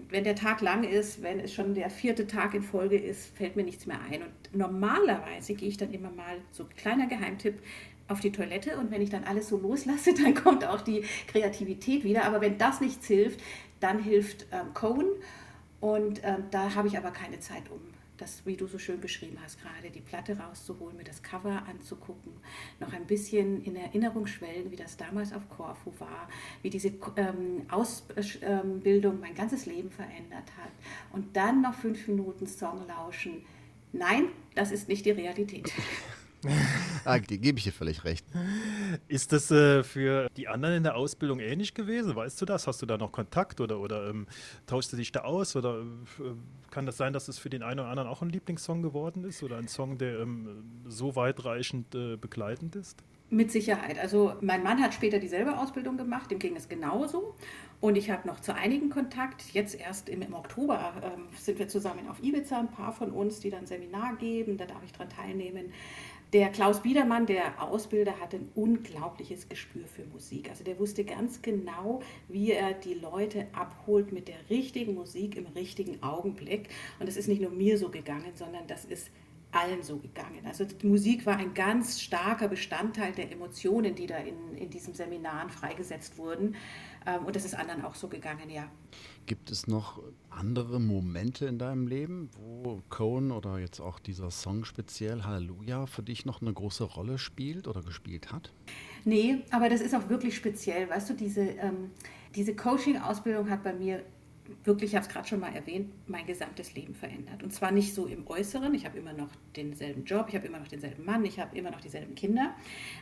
wenn 0.08 0.24
der 0.24 0.34
Tag 0.34 0.62
lang 0.62 0.84
ist, 0.84 1.22
wenn 1.22 1.40
es 1.40 1.52
schon 1.52 1.74
der 1.74 1.90
vierte 1.90 2.26
Tag 2.26 2.54
in 2.54 2.62
Folge 2.62 2.96
ist, 2.96 3.36
fällt 3.36 3.56
mir 3.56 3.64
nichts 3.64 3.84
mehr 3.84 4.00
ein. 4.10 4.22
Und 4.22 4.56
normalerweise 4.56 5.54
gehe 5.54 5.68
ich 5.68 5.76
dann 5.76 5.92
immer 5.92 6.10
mal, 6.10 6.38
so 6.52 6.66
kleiner 6.76 7.06
Geheimtipp, 7.06 7.60
auf 8.08 8.20
die 8.20 8.32
Toilette 8.32 8.78
und 8.78 8.90
wenn 8.90 9.02
ich 9.02 9.10
dann 9.10 9.24
alles 9.24 9.48
so 9.48 9.58
loslasse, 9.58 10.14
dann 10.22 10.34
kommt 10.34 10.64
auch 10.64 10.80
die 10.80 11.04
Kreativität 11.26 12.04
wieder. 12.04 12.24
Aber 12.24 12.40
wenn 12.40 12.56
das 12.56 12.80
nichts 12.80 13.06
hilft, 13.06 13.40
dann 13.80 14.02
hilft 14.02 14.46
ähm, 14.50 14.72
Cohen 14.74 15.08
und 15.80 16.20
ähm, 16.24 16.44
da 16.50 16.74
habe 16.74 16.88
ich 16.88 16.98
aber 16.98 17.10
keine 17.10 17.40
Zeit, 17.40 17.70
um 17.70 17.80
das, 18.18 18.44
wie 18.44 18.56
du 18.56 18.66
so 18.66 18.78
schön 18.78 19.00
beschrieben 19.00 19.38
hast, 19.42 19.60
gerade 19.62 19.90
die 19.90 20.00
Platte 20.00 20.36
rauszuholen, 20.36 20.96
mir 20.96 21.04
das 21.04 21.22
Cover 21.22 21.62
anzugucken, 21.68 22.32
noch 22.80 22.92
ein 22.92 23.06
bisschen 23.06 23.62
in 23.64 23.76
Erinnerung 23.76 24.26
schwellen, 24.26 24.70
wie 24.70 24.76
das 24.76 24.96
damals 24.96 25.32
auf 25.32 25.48
Corfu 25.48 25.92
war, 25.98 26.28
wie 26.62 26.70
diese 26.70 26.88
ähm, 27.16 27.62
Ausbildung 27.70 29.20
mein 29.20 29.34
ganzes 29.34 29.66
Leben 29.66 29.90
verändert 29.90 30.50
hat. 30.56 30.72
Und 31.12 31.36
dann 31.36 31.62
noch 31.62 31.74
fünf 31.74 32.08
Minuten 32.08 32.46
Song 32.46 32.86
lauschen. 32.86 33.44
Nein, 33.92 34.28
das 34.54 34.72
ist 34.72 34.88
nicht 34.88 35.06
die 35.06 35.12
Realität. 35.12 35.72
ah, 37.04 37.18
gebe 37.18 37.58
ich 37.58 37.64
dir 37.64 37.72
völlig 37.72 38.04
recht. 38.04 38.24
Ist 39.08 39.32
das 39.32 39.50
äh, 39.50 39.82
für 39.82 40.28
die 40.36 40.48
anderen 40.48 40.76
in 40.76 40.82
der 40.82 40.96
Ausbildung 40.96 41.40
ähnlich 41.40 41.74
gewesen? 41.74 42.14
Weißt 42.14 42.40
du 42.40 42.44
das? 42.44 42.66
Hast 42.66 42.80
du 42.82 42.86
da 42.86 42.96
noch 42.96 43.12
Kontakt 43.12 43.60
oder, 43.60 43.80
oder 43.80 44.08
ähm, 44.08 44.26
tauschst 44.66 44.92
du 44.92 44.96
dich 44.96 45.12
da 45.12 45.20
aus? 45.20 45.56
Oder 45.56 45.80
äh, 45.80 46.22
kann 46.70 46.86
das 46.86 46.96
sein, 46.96 47.12
dass 47.12 47.28
es 47.28 47.38
für 47.38 47.50
den 47.50 47.62
einen 47.62 47.80
oder 47.80 47.88
anderen 47.88 48.08
auch 48.08 48.22
ein 48.22 48.30
Lieblingssong 48.30 48.82
geworden 48.82 49.24
ist 49.24 49.42
oder 49.42 49.56
ein 49.56 49.68
Song, 49.68 49.98
der 49.98 50.20
ähm, 50.20 50.64
so 50.86 51.16
weitreichend 51.16 51.94
äh, 51.94 52.16
begleitend 52.16 52.76
ist? 52.76 53.02
Mit 53.30 53.52
Sicherheit. 53.52 53.98
Also 53.98 54.34
mein 54.40 54.62
Mann 54.62 54.82
hat 54.82 54.94
später 54.94 55.18
dieselbe 55.18 55.58
Ausbildung 55.58 55.98
gemacht, 55.98 56.30
dem 56.30 56.38
ging 56.38 56.56
es 56.56 56.66
genauso. 56.66 57.34
Und 57.80 57.96
ich 57.96 58.10
habe 58.10 58.26
noch 58.26 58.40
zu 58.40 58.54
einigen 58.54 58.88
Kontakt. 58.88 59.52
Jetzt 59.52 59.78
erst 59.78 60.08
im, 60.08 60.22
im 60.22 60.32
Oktober 60.32 60.94
ähm, 61.02 61.26
sind 61.36 61.58
wir 61.58 61.68
zusammen 61.68 62.08
auf 62.08 62.22
Ibiza, 62.22 62.58
ein 62.58 62.70
paar 62.70 62.92
von 62.92 63.10
uns, 63.12 63.40
die 63.40 63.50
dann 63.50 63.66
Seminar 63.66 64.16
geben. 64.16 64.56
Da 64.56 64.64
darf 64.64 64.82
ich 64.82 64.92
daran 64.92 65.10
teilnehmen. 65.10 65.72
Der 66.34 66.50
Klaus 66.50 66.82
Biedermann, 66.82 67.24
der 67.24 67.62
Ausbilder, 67.62 68.20
hatte 68.20 68.36
ein 68.36 68.50
unglaubliches 68.54 69.48
Gespür 69.48 69.86
für 69.86 70.04
Musik. 70.04 70.50
Also 70.50 70.62
der 70.62 70.78
wusste 70.78 71.04
ganz 71.04 71.40
genau, 71.40 72.02
wie 72.28 72.52
er 72.52 72.74
die 72.74 72.92
Leute 72.92 73.46
abholt 73.54 74.12
mit 74.12 74.28
der 74.28 74.36
richtigen 74.50 74.94
Musik 74.94 75.36
im 75.36 75.46
richtigen 75.46 76.02
Augenblick. 76.02 76.68
Und 77.00 77.08
das 77.08 77.16
ist 77.16 77.28
nicht 77.28 77.40
nur 77.40 77.50
mir 77.50 77.78
so 77.78 77.88
gegangen, 77.88 78.32
sondern 78.34 78.66
das 78.66 78.84
ist 78.84 79.10
allen 79.52 79.82
so 79.82 79.96
gegangen. 79.96 80.44
Also 80.44 80.66
Musik 80.82 81.24
war 81.24 81.38
ein 81.38 81.54
ganz 81.54 82.00
starker 82.02 82.48
Bestandteil 82.48 83.12
der 83.12 83.32
Emotionen, 83.32 83.94
die 83.94 84.06
da 84.06 84.18
in, 84.18 84.54
in 84.58 84.68
diesen 84.68 84.92
Seminaren 84.92 85.48
freigesetzt 85.48 86.18
wurden. 86.18 86.56
Ähm, 87.06 87.24
und 87.24 87.36
das 87.36 87.46
ist 87.46 87.54
anderen 87.54 87.84
auch 87.84 87.94
so 87.94 88.08
gegangen, 88.08 88.50
ja. 88.50 88.70
Gibt 89.28 89.50
es 89.50 89.66
noch 89.66 90.02
andere 90.30 90.80
Momente 90.80 91.44
in 91.44 91.58
deinem 91.58 91.86
Leben, 91.86 92.30
wo 92.62 92.80
Cohen 92.88 93.30
oder 93.30 93.58
jetzt 93.58 93.78
auch 93.78 93.98
dieser 93.98 94.30
Song 94.30 94.64
speziell 94.64 95.24
Halleluja 95.24 95.84
für 95.84 96.02
dich 96.02 96.24
noch 96.24 96.40
eine 96.40 96.50
große 96.50 96.84
Rolle 96.84 97.18
spielt 97.18 97.68
oder 97.68 97.82
gespielt 97.82 98.32
hat? 98.32 98.54
Nee, 99.04 99.40
aber 99.50 99.68
das 99.68 99.82
ist 99.82 99.94
auch 99.94 100.08
wirklich 100.08 100.34
speziell. 100.34 100.88
Weißt 100.88 101.10
du, 101.10 101.14
diese, 101.14 101.42
ähm, 101.42 101.90
diese 102.34 102.56
Coaching-Ausbildung 102.56 103.50
hat 103.50 103.62
bei 103.62 103.74
mir 103.74 104.02
wirklich, 104.64 104.92
ich 104.92 104.96
habe 104.96 105.06
es 105.06 105.12
gerade 105.12 105.28
schon 105.28 105.40
mal 105.40 105.54
erwähnt, 105.54 105.92
mein 106.06 106.24
gesamtes 106.24 106.72
Leben 106.72 106.94
verändert. 106.94 107.42
Und 107.42 107.52
zwar 107.52 107.70
nicht 107.70 107.92
so 107.92 108.06
im 108.06 108.26
Äußeren, 108.26 108.72
ich 108.72 108.86
habe 108.86 108.96
immer 108.96 109.12
noch 109.12 109.28
denselben 109.56 110.04
Job, 110.04 110.28
ich 110.30 110.36
habe 110.36 110.46
immer 110.46 110.58
noch 110.58 110.68
denselben 110.68 111.04
Mann, 111.04 111.22
ich 111.26 111.38
habe 111.38 111.54
immer 111.54 111.70
noch 111.70 111.82
dieselben 111.82 112.14
Kinder, 112.14 112.54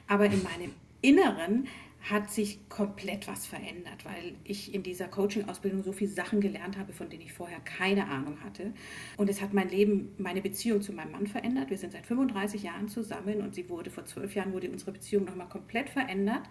aber 0.09 0.27
in 0.27 0.43
meinem 0.43 0.73
Inneren 1.00 1.66
hat 2.11 2.30
sich 2.30 2.61
komplett 2.68 3.26
was 3.26 3.46
verändert, 3.46 4.04
weil 4.04 4.35
ich 4.44 4.72
in 4.72 4.85
dieser 4.85 5.09
Coaching-Ausbildung 5.09 5.82
so 5.82 5.92
viele 5.92 6.11
Sachen 6.11 6.40
gelernt 6.40 6.78
habe, 6.78 6.92
von 6.92 7.09
denen 7.09 7.22
ich 7.22 7.32
vorher 7.32 7.59
keine 7.61 8.06
Ahnung 8.06 8.38
hatte. 8.44 8.72
Und 9.16 9.28
es 9.28 9.42
hat 9.42 9.52
mein 9.52 9.68
Leben, 9.68 10.14
meine 10.16 10.40
Beziehung 10.40 10.82
zu 10.82 10.92
meinem 10.92 11.11
Mann 11.12 11.26
verändert. 11.26 11.68
Wir 11.68 11.78
sind 11.78 11.92
seit 11.92 12.06
35 12.06 12.62
Jahren 12.62 12.88
zusammen 12.88 13.40
und 13.40 13.56
sie 13.56 13.68
wurde 13.68 13.90
vor 13.90 14.04
zwölf 14.04 14.37
Jahren 14.37 14.52
wurde 14.52 14.70
unsere 14.70 14.92
Beziehung 14.92 15.24
nochmal 15.24 15.48
komplett 15.48 15.88
verändert. 15.90 16.42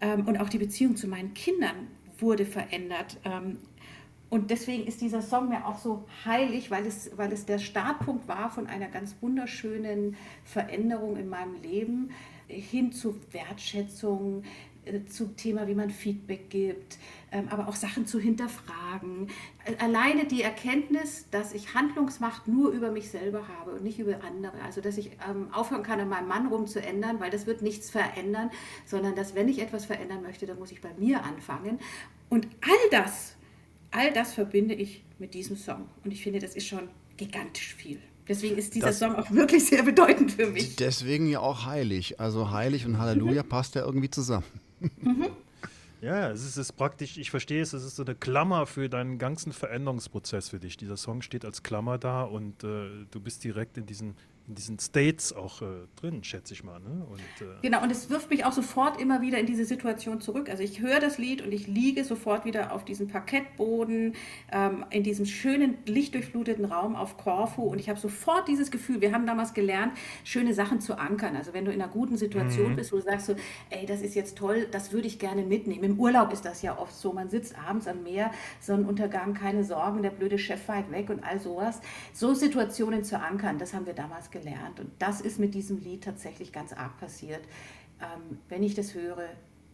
Ähm, 0.00 0.26
und 0.26 0.40
auch 0.40 0.48
die 0.48 0.58
Beziehung 0.58 0.96
zu 0.96 1.08
meinen 1.08 1.34
Kindern 1.34 1.88
wurde 2.18 2.46
verändert. 2.46 3.18
Ähm, 3.24 3.58
und 4.30 4.50
deswegen 4.50 4.86
ist 4.86 5.02
dieser 5.02 5.22
Song 5.22 5.50
mir 5.50 5.66
auch 5.66 5.78
so 5.78 6.04
heilig, 6.24 6.70
weil 6.70 6.86
es, 6.86 7.10
weil 7.16 7.32
es 7.32 7.44
der 7.44 7.58
Startpunkt 7.58 8.26
war 8.28 8.50
von 8.50 8.66
einer 8.66 8.88
ganz 8.88 9.14
wunderschönen 9.20 10.16
Veränderung 10.44 11.16
in 11.16 11.28
meinem 11.28 11.60
Leben 11.62 12.10
hin 12.48 12.92
zu 12.92 13.16
Wertschätzung, 13.32 14.44
äh, 14.86 15.04
zum 15.06 15.36
Thema, 15.36 15.66
wie 15.66 15.74
man 15.74 15.90
Feedback 15.90 16.48
gibt, 16.48 16.98
ähm, 17.32 17.48
aber 17.48 17.68
auch 17.68 17.74
Sachen 17.74 18.06
zu 18.06 18.20
hinterfragen. 18.20 19.28
Alleine 19.78 20.26
die 20.26 20.42
Erkenntnis, 20.42 21.26
dass 21.30 21.54
ich 21.54 21.74
Handlungsmacht 21.74 22.46
nur 22.46 22.70
über 22.70 22.90
mich 22.90 23.10
selber 23.10 23.48
habe 23.48 23.72
und 23.72 23.82
nicht 23.82 23.98
über 23.98 24.22
andere. 24.22 24.60
Also, 24.64 24.80
dass 24.80 24.96
ich 24.96 25.10
ähm, 25.28 25.52
aufhören 25.52 25.82
kann, 25.82 26.00
an 26.00 26.08
meinem 26.08 26.28
Mann 26.28 26.46
rumzuändern, 26.46 27.20
weil 27.20 27.30
das 27.30 27.46
wird 27.46 27.62
nichts 27.62 27.90
verändern, 27.90 28.50
sondern 28.84 29.16
dass, 29.16 29.34
wenn 29.34 29.48
ich 29.48 29.58
etwas 29.60 29.86
verändern 29.86 30.22
möchte, 30.22 30.46
dann 30.46 30.58
muss 30.58 30.70
ich 30.70 30.80
bei 30.80 30.94
mir 30.96 31.24
anfangen. 31.24 31.80
Und 32.28 32.46
all 32.62 32.90
das, 32.90 33.34
all 33.90 34.12
das 34.12 34.34
verbinde 34.34 34.74
ich 34.74 35.04
mit 35.18 35.34
diesem 35.34 35.56
Song. 35.56 35.88
Und 36.04 36.12
ich 36.12 36.22
finde, 36.22 36.38
das 36.38 36.54
ist 36.54 36.66
schon 36.66 36.88
gigantisch 37.16 37.74
viel. 37.74 38.00
Deswegen 38.28 38.58
ist 38.58 38.74
dieser 38.74 38.88
das, 38.88 38.98
Song 38.98 39.14
auch 39.14 39.30
wirklich 39.30 39.64
sehr 39.66 39.82
bedeutend 39.82 40.32
für 40.32 40.48
mich. 40.48 40.76
Deswegen 40.76 41.28
ja 41.28 41.40
auch 41.40 41.66
heilig. 41.66 42.18
Also 42.20 42.50
heilig 42.50 42.84
und 42.86 42.98
Halleluja 42.98 43.42
mhm. 43.42 43.48
passt 43.48 43.74
ja 43.74 43.84
irgendwie 43.84 44.10
zusammen. 44.10 44.46
Mhm. 45.00 45.26
Ja, 46.02 46.30
es 46.30 46.42
ist, 46.42 46.50
es 46.50 46.56
ist, 46.58 46.72
praktisch, 46.72 47.16
ich 47.16 47.30
verstehe 47.30 47.62
es, 47.62 47.72
es 47.72 47.82
ist 47.82 47.96
so 47.96 48.04
eine 48.04 48.14
Klammer 48.14 48.66
für 48.66 48.88
deinen 48.88 49.18
ganzen 49.18 49.52
Veränderungsprozess 49.52 50.50
für 50.50 50.60
dich. 50.60 50.76
Dieser 50.76 50.96
Song 50.96 51.22
steht 51.22 51.44
als 51.44 51.62
Klammer 51.62 51.98
da 51.98 52.22
und 52.22 52.62
äh, 52.64 52.88
du 53.10 53.20
bist 53.20 53.42
direkt 53.44 53.78
in 53.78 53.86
diesen 53.86 54.14
in 54.48 54.54
diesen 54.54 54.78
States 54.78 55.32
auch 55.32 55.60
äh, 55.60 55.66
drin, 55.96 56.22
schätze 56.22 56.54
ich 56.54 56.62
mal. 56.62 56.78
Ne? 56.78 57.04
Und, 57.10 57.46
äh 57.46 57.50
genau, 57.62 57.82
und 57.82 57.90
es 57.90 58.10
wirft 58.10 58.30
mich 58.30 58.44
auch 58.44 58.52
sofort 58.52 59.00
immer 59.00 59.20
wieder 59.20 59.38
in 59.38 59.46
diese 59.46 59.64
Situation 59.64 60.20
zurück. 60.20 60.48
Also 60.48 60.62
ich 60.62 60.80
höre 60.80 61.00
das 61.00 61.18
Lied 61.18 61.42
und 61.42 61.52
ich 61.52 61.66
liege 61.66 62.04
sofort 62.04 62.44
wieder 62.44 62.72
auf 62.72 62.84
diesem 62.84 63.08
Parkettboden, 63.08 64.14
ähm, 64.52 64.84
in 64.90 65.02
diesem 65.02 65.26
schönen, 65.26 65.78
lichtdurchfluteten 65.86 66.64
Raum 66.64 66.94
auf 66.94 67.16
Korfu 67.16 67.62
und 67.62 67.80
ich 67.80 67.88
habe 67.88 67.98
sofort 67.98 68.46
dieses 68.46 68.70
Gefühl, 68.70 69.00
wir 69.00 69.12
haben 69.12 69.26
damals 69.26 69.52
gelernt, 69.52 69.94
schöne 70.22 70.54
Sachen 70.54 70.80
zu 70.80 70.96
ankern. 70.96 71.34
Also 71.34 71.52
wenn 71.52 71.64
du 71.64 71.72
in 71.72 71.82
einer 71.82 71.90
guten 71.90 72.16
Situation 72.16 72.72
mhm. 72.72 72.76
bist, 72.76 72.92
wo 72.92 72.96
du 72.96 73.02
sagst 73.02 73.26
so, 73.26 73.34
ey, 73.70 73.84
das 73.84 74.00
ist 74.00 74.14
jetzt 74.14 74.38
toll, 74.38 74.68
das 74.70 74.92
würde 74.92 75.08
ich 75.08 75.18
gerne 75.18 75.42
mitnehmen. 75.42 75.82
Im 75.82 76.00
Urlaub 76.00 76.32
ist 76.32 76.44
das 76.44 76.62
ja 76.62 76.78
oft 76.78 76.94
so, 76.94 77.12
man 77.12 77.30
sitzt 77.30 77.58
abends 77.58 77.88
am 77.88 78.04
Meer, 78.04 78.30
Sonnenuntergang, 78.60 79.34
keine 79.34 79.64
Sorgen, 79.64 80.02
der 80.02 80.10
blöde 80.10 80.38
Chef 80.38 80.68
weit 80.68 80.90
weg 80.92 81.10
und 81.10 81.24
all 81.24 81.40
sowas. 81.40 81.80
So 82.12 82.32
Situationen 82.34 83.02
zu 83.02 83.18
ankern, 83.18 83.58
das 83.58 83.74
haben 83.74 83.86
wir 83.86 83.94
damals 83.94 84.30
gelernt 84.30 84.35
gelernt. 84.38 84.80
Und 84.80 84.90
das 84.98 85.20
ist 85.20 85.38
mit 85.38 85.54
diesem 85.54 85.78
Lied 85.78 86.04
tatsächlich 86.04 86.52
ganz 86.52 86.72
arg 86.72 86.98
passiert. 86.98 87.42
Ähm, 88.00 88.38
wenn 88.48 88.62
ich 88.62 88.74
das 88.74 88.94
höre, 88.94 89.28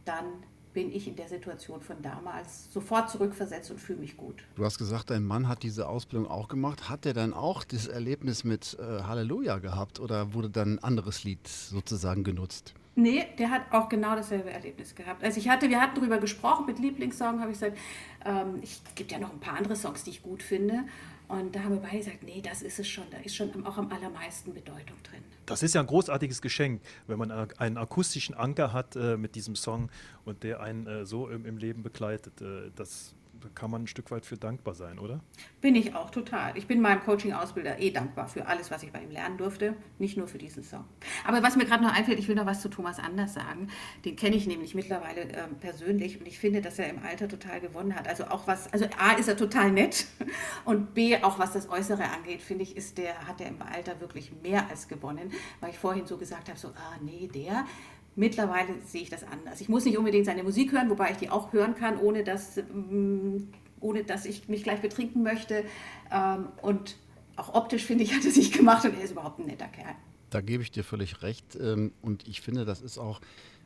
dann 0.04 0.24
bin 0.72 0.90
ich 0.90 1.06
in 1.06 1.16
der 1.16 1.28
Situation 1.28 1.82
von 1.82 2.00
damals 2.00 2.72
sofort 2.72 3.10
zurückversetzt 3.10 3.70
und 3.70 3.78
fühle 3.78 3.98
mich 4.00 4.16
gut. 4.16 4.42
Du 4.54 4.64
hast 4.64 4.78
gesagt, 4.78 5.10
dein 5.10 5.22
Mann 5.22 5.48
hat 5.48 5.62
diese 5.62 5.88
Ausbildung 5.88 6.30
auch 6.30 6.48
gemacht. 6.48 6.88
Hat 6.88 7.04
er 7.04 7.12
dann 7.12 7.34
auch 7.34 7.64
das 7.64 7.86
Erlebnis 7.86 8.44
mit 8.44 8.78
äh, 8.80 9.02
Halleluja 9.02 9.58
gehabt 9.58 10.00
oder 10.00 10.32
wurde 10.32 10.48
dann 10.48 10.74
ein 10.74 10.78
anderes 10.78 11.24
Lied 11.24 11.46
sozusagen 11.46 12.24
genutzt? 12.24 12.74
Nee, 12.94 13.24
der 13.38 13.50
hat 13.50 13.62
auch 13.70 13.88
genau 13.88 14.14
dasselbe 14.14 14.50
Erlebnis 14.50 14.94
gehabt. 14.94 15.24
Also 15.24 15.40
ich 15.40 15.48
hatte, 15.48 15.68
wir 15.70 15.80
hatten 15.80 15.96
darüber 15.96 16.18
gesprochen, 16.18 16.66
mit 16.66 16.78
Lieblingssong 16.78 17.40
habe 17.40 17.50
ich 17.50 17.58
gesagt, 17.58 17.78
ähm, 18.24 18.58
ich 18.62 18.82
gibt 18.94 19.12
ja 19.12 19.18
noch 19.18 19.32
ein 19.32 19.40
paar 19.40 19.56
andere 19.56 19.76
Songs, 19.76 20.04
die 20.04 20.10
ich 20.10 20.22
gut 20.22 20.42
finde. 20.42 20.84
Und 21.28 21.54
da 21.54 21.64
haben 21.64 21.74
wir 21.74 21.80
beide 21.80 21.98
gesagt, 21.98 22.22
nee, 22.22 22.42
das 22.42 22.62
ist 22.62 22.78
es 22.78 22.88
schon, 22.88 23.04
da 23.10 23.18
ist 23.18 23.34
schon 23.34 23.64
auch 23.64 23.78
am 23.78 23.90
allermeisten 23.90 24.52
Bedeutung 24.52 24.96
drin. 25.02 25.22
Das 25.46 25.62
ist 25.62 25.74
ja 25.74 25.80
ein 25.80 25.86
großartiges 25.86 26.42
Geschenk, 26.42 26.82
wenn 27.06 27.18
man 27.18 27.30
einen 27.30 27.78
akustischen 27.78 28.34
Anker 28.34 28.72
hat 28.72 28.96
äh, 28.96 29.16
mit 29.16 29.34
diesem 29.34 29.56
Song 29.56 29.90
und 30.24 30.42
der 30.42 30.60
einen 30.60 30.86
äh, 30.86 31.06
so 31.06 31.28
im, 31.28 31.46
im, 31.46 31.56
Leben 31.56 31.82
begleitet. 31.82 32.40
Äh, 32.40 32.70
das 32.76 33.14
kann 33.50 33.70
man 33.70 33.84
ein 33.84 33.86
Stück 33.86 34.10
weit 34.10 34.26
für 34.26 34.36
dankbar 34.36 34.74
sein, 34.74 34.98
oder? 34.98 35.20
Bin 35.60 35.74
ich 35.74 35.94
auch 35.94 36.10
total. 36.10 36.56
Ich 36.56 36.66
bin 36.66 36.80
meinem 36.80 37.02
Coaching-Ausbilder 37.02 37.80
eh 37.80 37.90
dankbar 37.90 38.28
für 38.28 38.46
alles, 38.46 38.70
was 38.70 38.82
ich 38.82 38.92
bei 38.92 39.02
ihm 39.02 39.10
lernen 39.10 39.38
durfte, 39.38 39.74
nicht 39.98 40.16
nur 40.16 40.28
für 40.28 40.38
diesen 40.38 40.62
Song. 40.62 40.84
Aber 41.26 41.42
was 41.42 41.56
mir 41.56 41.64
gerade 41.64 41.82
noch 41.82 41.92
einfällt, 41.92 42.18
ich 42.18 42.28
will 42.28 42.34
noch 42.34 42.46
was 42.46 42.60
zu 42.60 42.68
Thomas 42.68 42.98
Anders 42.98 43.34
sagen. 43.34 43.68
Den 44.04 44.16
kenne 44.16 44.36
ich 44.36 44.46
nämlich 44.46 44.74
mittlerweile 44.74 45.22
äh, 45.22 45.48
persönlich 45.60 46.20
und 46.20 46.26
ich 46.26 46.38
finde, 46.38 46.60
dass 46.60 46.78
er 46.78 46.88
im 46.88 47.02
Alter 47.02 47.28
total 47.28 47.60
gewonnen 47.60 47.94
hat. 47.94 48.08
Also 48.08 48.24
auch 48.24 48.46
was, 48.46 48.72
also 48.72 48.86
A 48.98 49.12
ist 49.12 49.28
er 49.28 49.36
total 49.36 49.72
nett 49.72 50.06
und 50.64 50.94
B 50.94 51.16
auch 51.22 51.38
was 51.38 51.52
das 51.52 51.68
Äußere 51.68 52.04
angeht, 52.04 52.42
finde 52.42 52.62
ich, 52.62 52.76
ist 52.76 52.98
der, 52.98 53.26
hat 53.26 53.40
er 53.40 53.48
im 53.48 53.60
Alter 53.62 54.00
wirklich 54.00 54.32
mehr 54.42 54.68
als 54.68 54.88
gewonnen, 54.88 55.32
weil 55.60 55.70
ich 55.70 55.78
vorhin 55.78 56.06
so 56.06 56.16
gesagt 56.16 56.48
habe, 56.48 56.58
so, 56.58 56.68
ah 56.68 56.96
nee, 57.02 57.28
der, 57.32 57.64
Mittlerweile 58.14 58.74
sehe 58.84 59.02
ich 59.02 59.10
das 59.10 59.24
anders. 59.24 59.60
Ich 59.60 59.68
muss 59.68 59.84
nicht 59.84 59.96
unbedingt 59.96 60.26
seine 60.26 60.42
Musik 60.42 60.72
hören, 60.72 60.90
wobei 60.90 61.10
ich 61.12 61.16
die 61.16 61.30
auch 61.30 61.52
hören 61.52 61.74
kann, 61.74 61.98
ohne 61.98 62.24
dass, 62.24 62.56
mm, 62.56 63.48
ohne 63.80 64.04
dass 64.04 64.26
ich 64.26 64.48
mich 64.48 64.64
gleich 64.64 64.80
betrinken 64.82 65.22
möchte. 65.22 65.64
Ähm, 66.10 66.48
und 66.60 66.96
auch 67.36 67.54
optisch, 67.54 67.84
finde 67.84 68.04
ich, 68.04 68.14
hat 68.14 68.24
er 68.24 68.30
sich 68.30 68.52
gemacht 68.52 68.84
und 68.84 68.94
er 68.94 69.04
ist 69.04 69.12
überhaupt 69.12 69.38
ein 69.38 69.46
netter 69.46 69.68
Kerl. 69.68 69.94
Da 70.30 70.40
gebe 70.40 70.62
ich 70.62 70.70
dir 70.70 70.84
völlig 70.84 71.22
recht. 71.22 71.56
Ähm, 71.56 71.92
und 72.02 72.28
ich 72.28 72.40
finde, 72.40 72.64
das 72.64 72.82
ist 72.82 72.98
auch, 72.98 73.20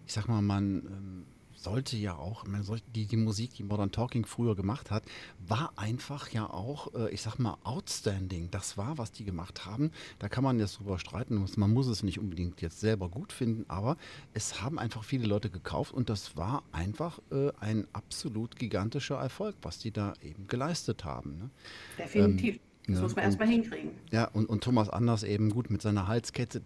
ich 0.06 0.12
sag 0.12 0.28
mal, 0.28 0.42
man 0.42 0.87
ähm, 0.87 1.26
sollte 1.66 1.96
ja 1.96 2.16
auch, 2.16 2.44
die, 2.94 3.07
die 3.07 3.16
Musik, 3.16 3.55
die 3.55 3.64
Modern 3.64 3.90
Talking 3.90 4.24
früher 4.24 4.55
gemacht 4.55 4.92
hat, 4.92 5.02
war 5.48 5.72
einfach 5.74 6.31
ja 6.31 6.48
auch, 6.48 6.94
äh, 6.94 7.11
ich 7.11 7.22
sag 7.22 7.40
mal, 7.40 7.59
outstanding. 7.64 8.52
Das 8.52 8.79
war, 8.79 8.98
was 8.98 9.11
die 9.11 9.24
gemacht 9.24 9.66
haben. 9.66 9.90
Da 10.20 10.29
kann 10.29 10.44
man 10.44 10.61
jetzt 10.61 10.79
drüber 10.79 11.00
streiten. 11.00 11.44
Man 11.57 11.72
muss 11.72 11.88
es 11.88 12.05
nicht 12.05 12.20
unbedingt 12.20 12.62
jetzt 12.62 12.79
selber 12.79 13.09
gut 13.09 13.33
finden, 13.33 13.64
aber 13.66 13.96
es 14.33 14.62
haben 14.62 14.79
einfach 14.79 15.02
viele 15.02 15.26
Leute 15.26 15.50
gekauft 15.50 15.92
und 15.92 16.09
das 16.09 16.37
war 16.37 16.62
einfach 16.70 17.18
äh, 17.33 17.50
ein 17.59 17.88
absolut 17.92 18.55
gigantischer 18.55 19.16
Erfolg, 19.16 19.57
was 19.62 19.81
die 19.81 19.90
da 19.90 20.14
eben 20.22 20.46
geleistet 20.46 21.05
haben. 21.05 21.37
Ne? 21.37 21.50
Definitiv. 21.98 22.55
Ähm, 22.55 22.61
das 22.87 22.96
ja, 22.96 23.03
muss 23.03 23.16
man 23.16 23.25
erstmal 23.25 23.49
hinkriegen. 23.49 23.90
Ja, 24.12 24.27
und, 24.27 24.49
und 24.49 24.62
Thomas 24.62 24.88
Anders 24.88 25.25
eben 25.25 25.51
gut 25.51 25.70
mit 25.70 25.83
seiner 25.83 26.07
Halskette. 26.07 26.62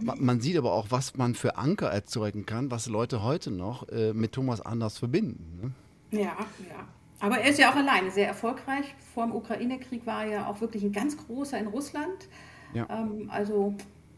Man 0.00 0.40
sieht 0.40 0.56
aber 0.58 0.72
auch, 0.72 0.88
was 0.90 1.16
man 1.16 1.34
für 1.34 1.56
Anker 1.56 1.88
erzeugen 1.88 2.44
kann, 2.44 2.70
was 2.70 2.88
Leute 2.88 3.22
heute 3.22 3.50
noch 3.50 3.88
äh, 3.88 4.12
mit 4.12 4.32
Thomas 4.32 4.60
Anders 4.60 4.98
verbinden. 4.98 5.74
Ne? 6.10 6.20
Ja, 6.20 6.36
ja. 6.68 6.88
Aber 7.20 7.38
er 7.38 7.50
ist 7.50 7.58
ja 7.58 7.70
auch 7.72 7.76
alleine 7.76 8.10
sehr 8.10 8.28
erfolgreich. 8.28 8.94
Vor 9.14 9.24
dem 9.24 9.34
Ukraine-Krieg 9.34 10.04
war 10.04 10.24
er 10.24 10.30
ja 10.30 10.46
auch 10.46 10.60
wirklich 10.60 10.82
ein 10.82 10.92
ganz 10.92 11.16
großer 11.16 11.58
in 11.58 11.68
Russland. 11.68 12.28
Ja. 12.74 12.86
Ähm, 12.90 13.30
also 13.30 13.74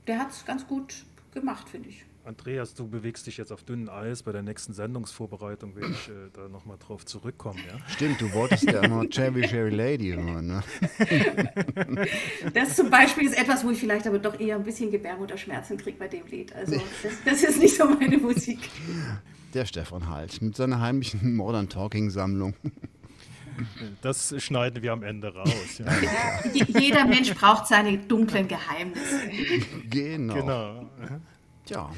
der 0.08 0.18
hat 0.18 0.30
es 0.30 0.44
ganz 0.44 0.66
gut 0.66 1.04
gemacht, 1.32 1.68
finde 1.68 1.90
ich. 1.90 2.04
Andreas, 2.26 2.74
du 2.74 2.88
bewegst 2.88 3.26
dich 3.28 3.36
jetzt 3.36 3.52
auf 3.52 3.62
dünnem 3.62 3.88
Eis. 3.88 4.24
Bei 4.24 4.32
der 4.32 4.42
nächsten 4.42 4.72
Sendungsvorbereitung 4.72 5.76
werde 5.76 5.92
ich 5.92 6.08
äh, 6.08 6.12
da 6.32 6.48
nochmal 6.48 6.76
drauf 6.76 7.06
zurückkommen. 7.06 7.60
Ja? 7.66 7.78
Stimmt, 7.88 8.20
du 8.20 8.32
wolltest 8.32 8.64
ja 8.64 8.80
immer 8.80 9.08
Cherry 9.08 9.42
Cherry 9.42 9.70
Lady 9.70 10.12
hören. 10.12 10.46
Ne? 10.48 10.62
Das 12.54 12.74
zum 12.74 12.90
Beispiel 12.90 13.26
ist 13.26 13.38
etwas, 13.38 13.64
wo 13.64 13.70
ich 13.70 13.78
vielleicht 13.78 14.06
aber 14.06 14.18
doch 14.18 14.38
eher 14.38 14.56
ein 14.56 14.64
bisschen 14.64 14.90
Gebärmutterschmerzen 14.90 15.76
kriege 15.76 15.98
bei 15.98 16.08
dem 16.08 16.26
Lied. 16.26 16.54
Also 16.54 16.80
das, 17.02 17.12
das, 17.24 17.42
ist 17.42 17.58
nicht 17.60 17.76
so 17.76 17.84
meine 17.84 18.18
Musik. 18.18 18.58
Der 19.54 19.64
Stefan 19.64 20.08
Halt 20.08 20.42
mit 20.42 20.56
seiner 20.56 20.80
heimlichen 20.80 21.36
Modern 21.36 21.68
Talking 21.68 22.10
Sammlung. 22.10 22.54
Das 24.02 24.34
schneiden 24.42 24.82
wir 24.82 24.92
am 24.92 25.02
Ende 25.02 25.32
raus. 25.32 25.78
Ja. 25.78 25.86
Ja, 26.52 26.80
jeder 26.80 27.04
Mensch 27.06 27.32
braucht 27.34 27.66
seine 27.66 27.98
dunklen 27.98 28.48
Geheimnisse. 28.48 29.20
Genau. 29.88 30.34
genau. 30.34 30.90
Ja. 31.70 31.90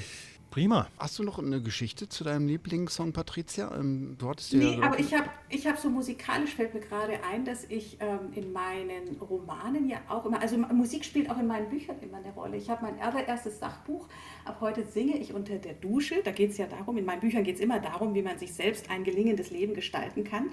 Prima. 0.50 0.88
Hast 0.98 1.18
du 1.18 1.24
noch 1.24 1.38
eine 1.38 1.60
Geschichte 1.60 2.08
zu 2.08 2.24
deinem 2.24 2.48
Lieblingssong, 2.48 3.12
Patricia? 3.12 3.70
Ähm, 3.78 4.16
du 4.18 4.30
hattest 4.30 4.54
nee, 4.54 4.76
ja 4.76 4.82
aber 4.82 4.98
ich 4.98 5.14
habe 5.14 5.28
ich 5.50 5.66
hab 5.66 5.78
so 5.78 5.90
musikalisch 5.90 6.54
fällt 6.54 6.72
mir 6.72 6.80
gerade 6.80 7.22
ein, 7.30 7.44
dass 7.44 7.64
ich 7.64 7.98
ähm, 8.00 8.32
in 8.34 8.52
meinen 8.52 9.16
Romanen 9.20 9.88
ja 9.90 9.98
auch 10.08 10.24
immer, 10.24 10.40
also 10.40 10.56
Musik 10.56 11.04
spielt 11.04 11.30
auch 11.30 11.38
in 11.38 11.46
meinen 11.46 11.68
Büchern 11.68 11.96
immer 12.00 12.16
eine 12.16 12.32
Rolle. 12.32 12.56
Ich 12.56 12.70
habe 12.70 12.82
mein 12.82 12.98
allererstes 12.98 13.58
Sachbuch, 13.58 14.08
ab 14.46 14.56
heute 14.60 14.86
singe 14.86 15.18
ich 15.18 15.34
unter 15.34 15.56
der 15.58 15.74
Dusche. 15.74 16.22
Da 16.24 16.30
geht 16.30 16.52
es 16.52 16.56
ja 16.56 16.66
darum, 16.66 16.96
in 16.96 17.04
meinen 17.04 17.20
Büchern 17.20 17.44
geht 17.44 17.56
es 17.56 17.60
immer 17.60 17.78
darum, 17.78 18.14
wie 18.14 18.22
man 18.22 18.38
sich 18.38 18.54
selbst 18.54 18.90
ein 18.90 19.04
gelingendes 19.04 19.50
Leben 19.50 19.74
gestalten 19.74 20.24
kann. 20.24 20.50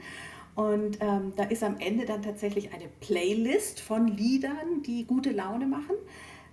Und 0.55 0.97
ähm, 1.01 1.33
da 1.35 1.43
ist 1.45 1.63
am 1.63 1.77
Ende 1.79 2.05
dann 2.05 2.21
tatsächlich 2.21 2.73
eine 2.73 2.87
Playlist 2.99 3.79
von 3.79 4.07
Liedern, 4.07 4.83
die 4.85 5.05
gute 5.05 5.31
Laune 5.31 5.67
machen. 5.67 5.95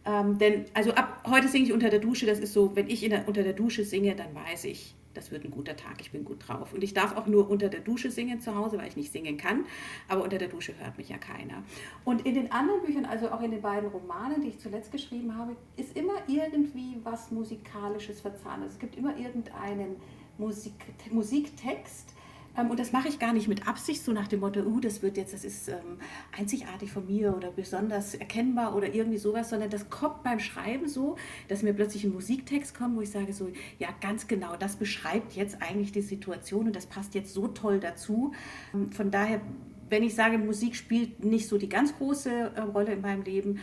Ähm, 0.04 0.38
denn, 0.38 0.64
also 0.74 0.92
ab 0.92 1.22
heute 1.28 1.48
singe 1.48 1.66
ich 1.66 1.72
unter 1.72 1.90
der 1.90 2.00
Dusche, 2.00 2.26
das 2.26 2.38
ist 2.38 2.52
so, 2.52 2.74
wenn 2.74 2.88
ich 2.88 3.00
der, 3.00 3.28
unter 3.28 3.42
der 3.42 3.52
Dusche 3.52 3.84
singe, 3.84 4.14
dann 4.16 4.34
weiß 4.34 4.64
ich, 4.64 4.94
das 5.14 5.30
wird 5.30 5.44
ein 5.44 5.50
guter 5.50 5.76
Tag, 5.76 6.00
ich 6.00 6.10
bin 6.10 6.24
gut 6.24 6.48
drauf. 6.48 6.72
Und 6.72 6.82
ich 6.82 6.94
darf 6.94 7.16
auch 7.16 7.26
nur 7.26 7.50
unter 7.50 7.68
der 7.68 7.80
Dusche 7.80 8.10
singen 8.10 8.40
zu 8.40 8.54
Hause, 8.54 8.78
weil 8.78 8.88
ich 8.88 8.96
nicht 8.96 9.12
singen 9.12 9.36
kann, 9.36 9.66
aber 10.08 10.22
unter 10.24 10.38
der 10.38 10.48
Dusche 10.48 10.74
hört 10.78 10.96
mich 10.98 11.08
ja 11.08 11.18
keiner. 11.18 11.62
Und 12.04 12.26
in 12.26 12.34
den 12.34 12.50
anderen 12.50 12.82
Büchern, 12.82 13.04
also 13.04 13.30
auch 13.30 13.42
in 13.42 13.50
den 13.50 13.62
beiden 13.62 13.90
Romanen, 13.90 14.40
die 14.40 14.48
ich 14.48 14.58
zuletzt 14.58 14.90
geschrieben 14.90 15.36
habe, 15.36 15.56
ist 15.76 15.96
immer 15.96 16.14
irgendwie 16.26 16.96
was 17.04 17.30
Musikalisches 17.30 18.20
verzahnt. 18.20 18.62
Also 18.62 18.74
es 18.74 18.78
gibt 18.78 18.96
immer 18.96 19.16
irgendeinen 19.16 19.96
Musik, 20.38 20.74
Musiktext, 21.10 22.14
und 22.54 22.78
das 22.78 22.92
mache 22.92 23.08
ich 23.08 23.18
gar 23.18 23.32
nicht 23.32 23.48
mit 23.48 23.66
Absicht, 23.66 24.04
so 24.04 24.12
nach 24.12 24.28
dem 24.28 24.40
Motto, 24.40 24.60
uh, 24.60 24.80
das 24.80 25.02
wird 25.02 25.16
jetzt, 25.16 25.32
das 25.32 25.44
ist 25.44 25.68
ähm, 25.68 25.98
einzigartig 26.36 26.92
von 26.92 27.06
mir 27.06 27.34
oder 27.34 27.50
besonders 27.50 28.14
erkennbar 28.14 28.76
oder 28.76 28.92
irgendwie 28.94 29.18
sowas, 29.18 29.50
sondern 29.50 29.70
das 29.70 29.88
kommt 29.88 30.22
beim 30.22 30.38
Schreiben 30.38 30.88
so, 30.88 31.16
dass 31.48 31.62
mir 31.62 31.72
plötzlich 31.72 32.04
ein 32.04 32.12
Musiktext 32.12 32.76
kommt, 32.76 32.96
wo 32.96 33.00
ich 33.00 33.10
sage 33.10 33.32
so, 33.32 33.48
ja, 33.78 33.88
ganz 34.00 34.26
genau, 34.26 34.56
das 34.56 34.76
beschreibt 34.76 35.32
jetzt 35.32 35.62
eigentlich 35.62 35.92
die 35.92 36.02
Situation 36.02 36.66
und 36.66 36.76
das 36.76 36.86
passt 36.86 37.14
jetzt 37.14 37.32
so 37.32 37.48
toll 37.48 37.80
dazu. 37.80 38.32
Ähm, 38.74 38.92
von 38.92 39.10
daher, 39.10 39.40
wenn 39.88 40.02
ich 40.02 40.14
sage, 40.14 40.38
Musik 40.38 40.76
spielt 40.76 41.24
nicht 41.24 41.48
so 41.48 41.58
die 41.58 41.68
ganz 41.68 41.96
große 41.96 42.30
äh, 42.30 42.60
Rolle 42.60 42.92
in 42.92 43.00
meinem 43.00 43.22
Leben, 43.22 43.60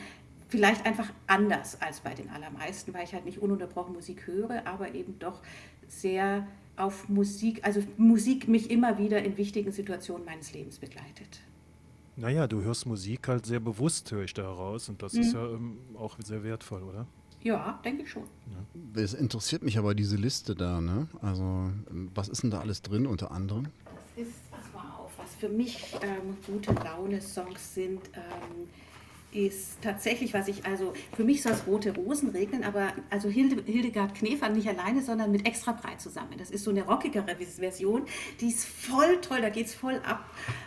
vielleicht 0.48 0.86
einfach 0.86 1.12
anders 1.28 1.80
als 1.80 2.00
bei 2.00 2.16
den 2.16 2.30
allermeisten, 2.30 2.94
weil 2.94 3.04
ich 3.04 3.14
halt 3.14 3.26
nicht 3.26 3.38
ununterbrochen 3.38 3.94
Musik 3.94 4.26
höre, 4.26 4.66
aber 4.66 4.96
eben 4.96 5.20
doch 5.20 5.42
sehr 5.88 6.48
auf 6.80 7.10
Musik, 7.10 7.62
also 7.64 7.82
Musik 7.98 8.48
mich 8.48 8.72
immer 8.72 8.98
wieder 8.98 9.24
in 9.24 9.38
wichtigen 9.38 9.72
Situationen 9.72 10.26
meines 10.26 10.54
Lebens 10.54 10.80
begleitet. 10.80 11.42
Naja, 12.16 12.48
du 12.48 12.62
hörst 12.62 12.86
Musik 12.86 13.28
halt 13.28 13.46
sehr 13.46 13.60
bewusst, 13.62 14.12
höre 14.12 14.24
ich 14.24 14.34
da 14.34 14.44
heraus. 14.44 14.90
Und 14.90 15.02
das 15.02 15.14
mhm. 15.14 15.22
ist 15.22 15.34
ja 15.34 15.46
ähm, 15.46 15.78
auch 15.96 16.18
sehr 16.24 16.44
wertvoll, 16.44 16.84
oder? 16.84 17.08
Ja, 17.42 17.80
denke 17.86 18.04
ich 18.04 18.12
schon. 18.12 18.24
Ja. 18.24 19.02
Es 19.02 19.14
interessiert 19.14 19.64
mich 19.64 19.78
aber 19.78 19.96
diese 19.96 20.18
Liste 20.18 20.56
da, 20.56 20.82
ne? 20.82 21.08
Also, 21.22 21.72
was 22.14 22.28
ist 22.28 22.44
denn 22.44 22.52
da 22.52 22.60
alles 22.60 22.82
drin 22.82 23.08
unter 23.08 23.32
anderem? 23.32 23.68
Das 24.18 24.28
ist, 24.28 24.52
pass 24.52 24.74
mal 24.74 24.90
auf, 24.98 25.12
was 25.18 25.34
für 25.36 25.48
mich 25.48 25.96
ähm, 26.02 26.36
gute 26.46 26.74
Laune-Songs 26.74 27.74
sind. 27.74 28.02
Ähm, 28.14 28.68
ist 29.32 29.82
tatsächlich, 29.82 30.34
was 30.34 30.48
ich, 30.48 30.66
also 30.66 30.94
für 31.16 31.24
mich 31.24 31.44
soll 31.44 31.52
es 31.52 31.68
rote 31.68 31.94
Rosen 31.94 32.30
regnen, 32.30 32.64
aber 32.64 32.94
also 33.10 33.30
Hilde, 33.30 33.62
Hildegard 33.64 34.16
Knefern 34.16 34.54
nicht 34.54 34.68
alleine, 34.68 35.02
sondern 35.02 35.32
mit 35.32 35.46
extra 35.46 35.74
breit 35.74 36.02
zusammen. 36.02 36.34
Das 36.38 36.50
ist 36.50 36.64
so 36.64 36.72
eine 36.72 36.84
rockigere 36.84 37.36
Version, 37.36 38.04
die 38.42 38.48
ist 38.48 38.66
voll 38.66 39.22
toll, 39.22 39.42
da 39.42 39.50
geht 39.50 39.68
es 39.68 39.76
voll 39.76 40.02
ab. 40.04 40.26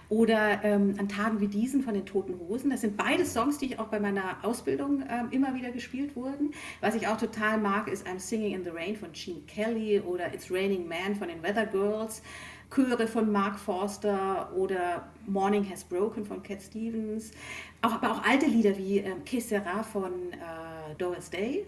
Oder 0.09 0.63
ähm, 0.63 0.95
an 0.99 1.09
Tagen 1.09 1.41
wie 1.41 1.49
diesen 1.49 1.83
von 1.83 1.95
den 1.95 2.05
Toten 2.05 2.39
Hosen. 2.39 2.71
Das 2.71 2.83
sind 2.83 2.97
beide 2.97 3.25
Songs, 3.25 3.59
die 3.59 3.67
ich 3.67 3.79
auch 3.79 3.87
bei 3.87 3.99
meiner 3.99 4.37
Ausbildung 4.43 5.03
ähm, 5.09 5.29
immer 5.31 5.55
wieder 5.55 5.71
gespielt 5.71 6.15
wurden. 6.15 6.53
Was 6.81 6.95
ich 6.95 7.09
auch 7.09 7.17
total 7.17 7.59
mag, 7.59 7.89
ist 7.89 8.07
I'm 8.07 8.19
Singing 8.19 8.55
in 8.55 8.63
the 8.63 8.71
Rain 8.71 8.95
von 8.95 9.13
Gene 9.13 9.41
Kelly 9.47 10.01
oder 10.01 10.33
It's 10.35 10.51
Raining 10.51 10.87
Man 10.87 11.17
von 11.17 11.29
den 11.29 11.43
Weather 11.43 11.67
Girls. 11.67 12.23
Chöre 12.75 13.07
von 13.07 13.31
Mark 13.31 13.59
Forster 13.59 14.51
oder 14.55 15.09
Morning 15.27 15.69
Has 15.69 15.85
Broken 15.85 16.25
von 16.25 16.43
Cat 16.43 16.63
Stevens. 16.63 17.33
Auch, 17.83 17.93
aber 17.93 18.13
auch 18.13 18.23
alte 18.25 18.47
Lieder 18.47 18.77
wie 18.79 18.99
äh, 18.99 19.15
Que 19.25 19.41
Sera 19.41 19.83
von 19.83 20.33
äh, 20.33 20.95
Doris 20.97 21.29
Day 21.29 21.67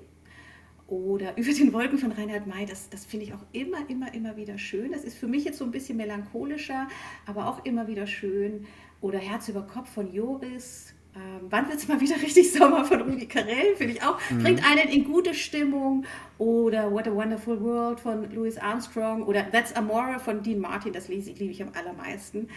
oder 0.86 1.36
Über 1.36 1.52
den 1.52 1.72
Wolken 1.72 1.98
von 1.98 2.12
Reinhard 2.12 2.46
May. 2.46 2.66
Das, 2.66 2.88
das 2.88 3.04
finde 3.04 3.26
ich 3.26 3.34
auch 3.34 3.44
immer, 3.52 3.88
immer, 3.88 4.12
immer 4.14 4.36
wieder 4.36 4.58
schön. 4.58 4.92
Das 4.92 5.04
ist 5.04 5.16
für 5.16 5.26
mich 5.26 5.44
jetzt 5.44 5.58
so 5.58 5.64
ein 5.64 5.70
bisschen 5.70 5.96
melancholischer, 5.96 6.88
aber 7.26 7.48
auch 7.48 7.64
immer 7.64 7.86
wieder 7.86 8.06
schön. 8.06 8.66
Oder 9.00 9.18
Herz 9.18 9.48
über 9.48 9.62
Kopf 9.62 9.90
von 9.90 10.12
Joris. 10.12 10.94
Ähm, 11.16 11.46
wann 11.48 11.68
wird 11.68 11.78
es 11.78 11.88
mal 11.88 12.00
wieder 12.00 12.16
richtig 12.22 12.52
Sommer 12.52 12.84
von 12.84 13.02
Rudi 13.02 13.26
Carell, 13.26 13.76
finde 13.76 13.94
ich 13.94 14.02
auch. 14.02 14.18
Mhm. 14.30 14.42
Bringt 14.42 14.66
einen 14.68 14.88
in 14.88 15.04
gute 15.04 15.34
Stimmung. 15.34 16.04
Oder 16.38 16.90
What 16.90 17.06
a 17.06 17.14
Wonderful 17.14 17.60
World 17.60 18.00
von 18.00 18.30
Louis 18.32 18.58
Armstrong. 18.58 19.22
Oder 19.22 19.50
That's 19.50 19.74
Amore 19.74 20.18
von 20.18 20.42
Dean 20.42 20.58
Martin, 20.58 20.92
das 20.92 21.08
liebe 21.08 21.44
ich 21.44 21.62
am 21.62 21.70
allermeisten. 21.74 22.48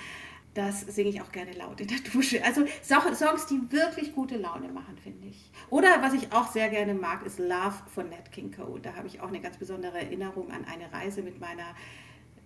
Das 0.58 0.82
singe 0.82 1.10
ich 1.10 1.22
auch 1.22 1.32
gerne 1.32 1.52
laut 1.52 1.80
in 1.82 1.88
der 1.88 2.00
Dusche. 2.12 2.44
Also 2.44 2.66
Songs, 2.82 3.46
die 3.46 3.72
wirklich 3.72 4.16
gute 4.16 4.38
Laune 4.38 4.70
machen, 4.70 4.98
finde 4.98 5.28
ich. 5.28 5.52
Oder 5.70 6.02
was 6.02 6.14
ich 6.14 6.32
auch 6.34 6.52
sehr 6.52 6.70
gerne 6.70 6.96
mag, 6.96 7.24
ist 7.24 7.38
Love 7.38 7.76
von 7.94 8.10
Nat 8.10 8.32
King 8.32 8.52
Cole. 8.52 8.82
Da 8.82 8.96
habe 8.96 9.06
ich 9.06 9.22
auch 9.22 9.28
eine 9.28 9.40
ganz 9.40 9.58
besondere 9.58 10.00
Erinnerung 10.00 10.50
an 10.50 10.66
eine 10.66 10.92
Reise 10.92 11.22
mit 11.22 11.40
meiner 11.40 11.76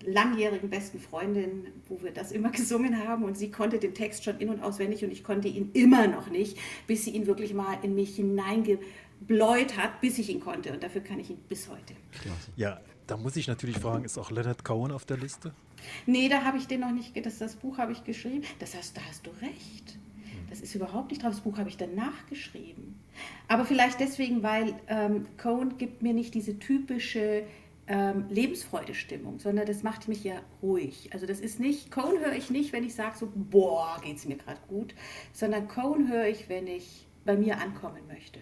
langjährigen 0.05 0.69
besten 0.69 0.99
Freundin, 0.99 1.67
wo 1.87 2.01
wir 2.01 2.11
das 2.11 2.31
immer 2.31 2.49
gesungen 2.51 3.07
haben 3.07 3.23
und 3.23 3.37
sie 3.37 3.51
konnte 3.51 3.79
den 3.79 3.93
Text 3.93 4.23
schon 4.23 4.39
in- 4.39 4.49
und 4.49 4.61
auswendig 4.61 5.03
und 5.03 5.11
ich 5.11 5.23
konnte 5.23 5.47
ihn 5.47 5.71
immer 5.73 6.07
noch 6.07 6.29
nicht, 6.29 6.57
bis 6.87 7.05
sie 7.05 7.11
ihn 7.11 7.27
wirklich 7.27 7.53
mal 7.53 7.77
in 7.83 7.95
mich 7.95 8.15
hineingebläut 8.15 9.77
hat, 9.77 10.01
bis 10.01 10.17
ich 10.17 10.29
ihn 10.29 10.39
konnte 10.39 10.71
und 10.73 10.83
dafür 10.83 11.01
kann 11.01 11.19
ich 11.19 11.29
ihn 11.29 11.39
bis 11.49 11.69
heute. 11.69 11.93
Ja, 12.55 12.79
da 13.07 13.17
muss 13.17 13.35
ich 13.35 13.47
natürlich 13.47 13.77
fragen, 13.77 14.05
ist 14.05 14.17
auch 14.17 14.31
Leonard 14.31 14.63
Cohen 14.63 14.91
auf 14.91 15.05
der 15.05 15.17
Liste? 15.17 15.53
Nee, 16.05 16.29
da 16.29 16.43
habe 16.43 16.57
ich 16.57 16.67
den 16.67 16.81
noch 16.81 16.91
nicht, 16.91 17.13
das, 17.25 17.39
das 17.39 17.55
Buch 17.55 17.77
habe 17.77 17.91
ich 17.91 18.03
geschrieben. 18.03 18.43
Das 18.59 18.75
heißt, 18.75 18.95
da 18.95 19.01
hast 19.07 19.25
du 19.25 19.31
recht. 19.41 19.97
Das 20.49 20.59
ist 20.59 20.75
überhaupt 20.75 21.11
nicht 21.11 21.23
drauf. 21.23 21.31
Das 21.31 21.41
Buch 21.41 21.57
habe 21.57 21.69
ich 21.69 21.77
danach 21.77 22.25
geschrieben. 22.27 22.99
Aber 23.47 23.65
vielleicht 23.65 24.01
deswegen, 24.01 24.43
weil 24.43 24.75
ähm, 24.87 25.25
Cohen 25.37 25.77
gibt 25.77 26.01
mir 26.01 26.13
nicht 26.13 26.33
diese 26.33 26.59
typische 26.59 27.43
ähm, 27.91 28.25
Lebensfreude-Stimmung, 28.29 29.39
sondern 29.39 29.65
das 29.65 29.83
macht 29.83 30.07
mich 30.07 30.23
ja 30.23 30.35
ruhig. 30.61 31.09
Also 31.11 31.25
das 31.25 31.41
ist 31.41 31.59
nicht, 31.59 31.91
Cohen 31.91 32.23
höre 32.23 32.33
ich 32.33 32.49
nicht, 32.49 32.71
wenn 32.71 32.85
ich 32.85 32.95
sage 32.95 33.17
so, 33.17 33.29
boah, 33.35 33.99
geht 34.01 34.15
es 34.15 34.25
mir 34.25 34.37
gerade 34.37 34.61
gut, 34.69 34.95
sondern 35.33 35.67
Cohen 35.67 36.09
höre 36.09 36.27
ich, 36.27 36.47
wenn 36.47 36.67
ich 36.67 37.05
bei 37.25 37.35
mir 37.35 37.59
ankommen 37.59 38.01
möchte. 38.07 38.39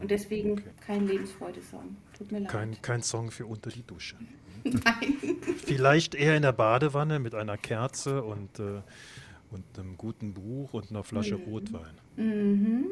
Und 0.00 0.10
deswegen 0.10 0.52
okay. 0.52 0.64
kein 0.86 1.06
Lebensfreude-Song. 1.06 1.96
Tut 2.16 2.30
mir 2.30 2.40
leid. 2.40 2.50
Kein, 2.50 2.82
kein 2.82 3.02
Song 3.02 3.30
für 3.30 3.46
unter 3.46 3.70
die 3.70 3.82
Dusche. 3.82 4.16
Nein. 4.64 5.16
Vielleicht 5.64 6.14
eher 6.14 6.36
in 6.36 6.42
der 6.42 6.52
Badewanne 6.52 7.18
mit 7.18 7.34
einer 7.34 7.56
Kerze 7.56 8.22
und, 8.22 8.58
äh, 8.58 8.82
und 9.50 9.64
einem 9.78 9.96
guten 9.96 10.34
Buch 10.34 10.74
und 10.74 10.90
einer 10.90 11.04
Flasche 11.04 11.38
mhm. 11.38 11.44
Rotwein. 11.44 11.94
Mhm. 12.16 12.86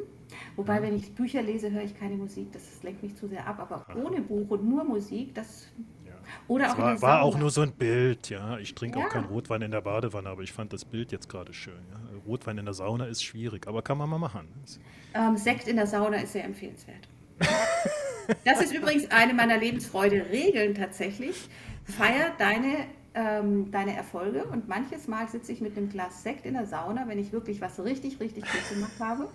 Wobei, 0.57 0.77
ja. 0.77 0.83
wenn 0.83 0.97
ich 0.97 1.14
Bücher 1.14 1.42
lese, 1.42 1.71
höre 1.71 1.83
ich 1.83 1.99
keine 1.99 2.16
Musik. 2.16 2.53
Das 2.53 2.83
lenkt 2.83 3.03
mich 3.03 3.16
zu 3.16 3.29
sehr 3.29 3.47
ab. 3.47 3.59
Aber 3.61 3.88
Aha. 3.88 3.94
ohne 4.03 4.21
Buch 4.21 4.51
und 4.51 4.68
nur 4.68 4.85
Musik, 4.85 5.35
das. 5.35 5.68
Oder 6.46 6.64
das 6.64 6.74
auch 6.74 6.78
war, 6.78 7.02
war 7.02 7.22
auch 7.22 7.38
nur 7.38 7.50
so 7.50 7.62
ein 7.62 7.72
Bild, 7.72 8.30
ja. 8.30 8.58
Ich 8.58 8.74
trinke 8.74 8.98
ja. 8.98 9.06
auch 9.06 9.08
keinen 9.10 9.26
Rotwein 9.26 9.62
in 9.62 9.70
der 9.70 9.80
Badewanne, 9.80 10.28
aber 10.28 10.42
ich 10.42 10.52
fand 10.52 10.72
das 10.72 10.84
Bild 10.84 11.12
jetzt 11.12 11.28
gerade 11.28 11.52
schön. 11.52 11.80
Ja. 11.90 11.98
Rotwein 12.26 12.58
in 12.58 12.64
der 12.64 12.74
Sauna 12.74 13.06
ist 13.06 13.22
schwierig, 13.22 13.66
aber 13.66 13.82
kann 13.82 13.98
man 13.98 14.08
mal 14.08 14.18
machen. 14.18 14.48
Ähm, 15.14 15.36
Sekt 15.36 15.68
in 15.68 15.76
der 15.76 15.86
Sauna 15.86 16.18
ist 16.18 16.32
sehr 16.32 16.44
empfehlenswert. 16.44 17.08
das 18.44 18.60
ist 18.60 18.72
übrigens 18.72 19.10
eine 19.10 19.34
meiner 19.34 19.58
Lebensfreude-Regeln 19.58 20.74
tatsächlich. 20.74 21.48
Feier 21.84 22.32
deine 22.38 22.86
ähm, 23.14 23.70
deine 23.70 23.96
Erfolge 23.96 24.44
und 24.44 24.68
manches 24.68 25.08
Mal 25.08 25.28
sitze 25.28 25.50
ich 25.52 25.60
mit 25.60 25.76
einem 25.76 25.88
Glas 25.88 26.22
Sekt 26.22 26.46
in 26.46 26.54
der 26.54 26.66
Sauna, 26.66 27.08
wenn 27.08 27.18
ich 27.18 27.32
wirklich 27.32 27.60
was 27.60 27.82
richtig, 27.82 28.20
richtig 28.20 28.44
gut 28.44 28.68
gemacht 28.70 29.00
habe. 29.00 29.28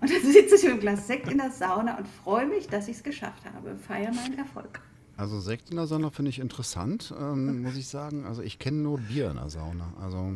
Und 0.00 0.12
dann 0.12 0.22
sitze 0.32 0.54
ich 0.54 0.62
mit 0.62 0.72
einem 0.72 0.80
Glas 0.80 1.06
Sekt 1.06 1.28
in 1.28 1.38
der 1.38 1.50
Sauna 1.50 1.98
und 1.98 2.06
freue 2.06 2.46
mich, 2.46 2.68
dass 2.68 2.88
ich 2.88 2.96
es 2.96 3.02
geschafft 3.02 3.42
habe. 3.52 3.76
Feiere 3.76 4.12
meinen 4.12 4.38
Erfolg. 4.38 4.80
Also 5.16 5.40
Sekt 5.40 5.70
in 5.70 5.76
der 5.76 5.86
Sauna 5.86 6.10
finde 6.10 6.30
ich 6.30 6.38
interessant, 6.38 7.14
ähm, 7.18 7.62
muss 7.62 7.76
ich 7.76 7.88
sagen. 7.88 8.26
Also 8.26 8.42
ich 8.42 8.58
kenne 8.58 8.78
nur 8.78 8.98
Bier 8.98 9.30
in 9.30 9.36
der 9.36 9.48
Sauna. 9.48 9.92
Also 10.00 10.34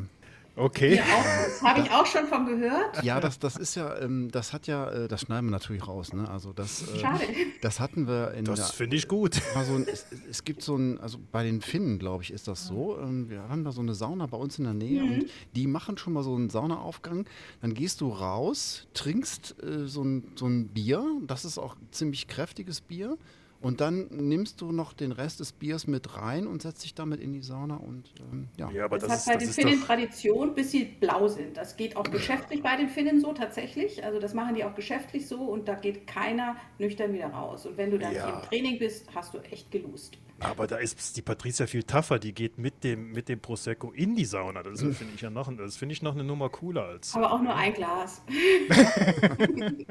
Okay. 0.59 0.97
das 0.97 1.62
habe 1.62 1.81
ich 1.81 1.91
auch 1.91 2.05
schon 2.05 2.27
von 2.27 2.47
gehört. 2.47 3.03
Ja, 3.05 3.21
das, 3.21 3.38
das 3.38 3.57
ist 3.57 3.77
ja, 3.77 3.97
ähm, 4.01 4.29
das 4.33 4.53
hat 4.53 4.67
ja, 4.67 4.91
äh, 4.91 5.09
das 5.09 5.23
schneiden 5.23 5.47
wir 5.47 5.51
natürlich 5.53 5.87
raus. 5.87 6.12
Ne? 6.12 6.29
Also 6.29 6.53
das, 6.53 6.83
äh, 6.95 6.99
Schade. 6.99 7.25
Das 7.62 7.79
hatten 7.79 8.09
wir 8.09 8.33
in 8.33 8.45
Das 8.45 8.73
finde 8.73 8.97
ich 8.97 9.07
gut. 9.07 9.41
Also 9.55 9.79
es, 9.79 10.07
es, 10.29 10.45
gibt 10.45 10.62
so 10.62 10.77
ein, 10.77 10.99
also 10.99 11.19
bei 11.31 11.45
den 11.45 11.61
Finnen, 11.61 11.99
glaube 11.99 12.25
ich, 12.25 12.33
ist 12.33 12.49
das 12.49 12.67
so. 12.67 12.99
Ähm, 12.99 13.31
wir 13.31 13.49
haben 13.49 13.62
da 13.62 13.71
so 13.71 13.81
eine 13.81 13.95
Sauna 13.95 14.27
bei 14.27 14.37
uns 14.37 14.59
in 14.59 14.64
der 14.64 14.75
Nähe 14.75 15.03
mhm. 15.03 15.12
und 15.12 15.27
die 15.55 15.67
machen 15.69 15.97
schon 15.97 16.12
mal 16.12 16.25
so 16.25 16.35
einen 16.35 16.51
Saunaaufgang. 16.51 17.27
Dann 17.61 17.75
gehst 17.75 18.01
du 18.01 18.11
raus, 18.11 18.88
trinkst 18.95 19.62
äh, 19.62 19.87
so, 19.87 20.03
ein, 20.03 20.33
so 20.35 20.47
ein 20.47 20.69
Bier. 20.69 21.05
Das 21.27 21.45
ist 21.45 21.59
auch 21.59 21.77
ziemlich 21.93 22.27
kräftiges 22.27 22.81
Bier. 22.81 23.17
Und 23.61 23.81
dann 23.81 24.07
nimmst 24.11 24.61
du 24.61 24.71
noch 24.71 24.92
den 24.92 25.11
Rest 25.11 25.40
des 25.40 25.51
Biers 25.51 25.88
mit 25.88 26.16
rein 26.16 26.47
und 26.47 26.62
setzt 26.62 26.85
dich 26.85 26.94
damit 26.94 27.21
in 27.21 27.33
die 27.33 27.42
Sauna 27.42 27.77
und 27.77 28.12
ähm, 28.21 28.49
ja. 28.57 28.71
ja. 28.71 28.85
aber 28.85 28.99
das, 28.99 29.09
das 29.09 29.27
hat 29.27 29.35
bei 29.35 29.44
den 29.44 29.53
Finnen 29.53 29.83
Tradition, 29.83 30.55
bis 30.55 30.71
sie 30.71 30.85
blau 30.85 31.27
sind. 31.27 31.57
Das 31.57 31.77
geht 31.77 31.97
auch 31.97 32.05
geschäftlich 32.05 32.62
bei 32.62 32.77
den 32.77 32.88
Finnen 32.88 33.21
so 33.21 33.33
tatsächlich. 33.33 34.05
Also 34.05 34.21
das 34.21 34.33
machen 34.33 34.55
die 34.55 34.62
auch 34.64 34.77
geschäftlich 34.77 35.27
so 35.27 35.40
und 35.40 35.66
da 35.66 35.75
geht 35.75 36.07
keiner 36.07 36.57
nüchtern 36.79 37.12
wieder 37.12 37.29
raus. 37.29 37.66
Und 37.66 37.77
wenn 37.77 37.90
du 37.90 37.99
dann 37.99 38.14
ja. 38.14 38.38
im 38.38 38.49
Training 38.49 38.79
bist, 38.79 39.12
hast 39.12 39.35
du 39.35 39.38
echt 39.38 39.73
gelust. 39.73 40.16
Aber 40.40 40.66
da 40.66 40.77
ist 40.77 41.16
die 41.16 41.22
Patricia 41.22 41.66
viel 41.66 41.83
tougher. 41.83 42.18
Die 42.18 42.33
geht 42.33 42.59
mit 42.59 42.85
dem, 42.85 43.12
mit 43.12 43.29
dem 43.29 43.40
Prosecco 43.40 43.90
in 43.92 44.14
die 44.14 44.24
Sauna. 44.24 44.62
Das 44.62 44.81
finde 44.81 45.14
ich 45.14 45.20
ja 45.20 45.31
noch, 45.31 45.53
das 45.57 45.77
finde 45.77 45.92
ich 45.94 46.03
noch 46.03 46.14
eine 46.14 46.24
Nummer 46.24 46.48
cooler 46.48 46.85
als. 46.85 47.14
Aber 47.14 47.33
auch 47.33 47.42
nur 47.42 47.55
ein 47.55 47.74
Glas. 47.74 48.22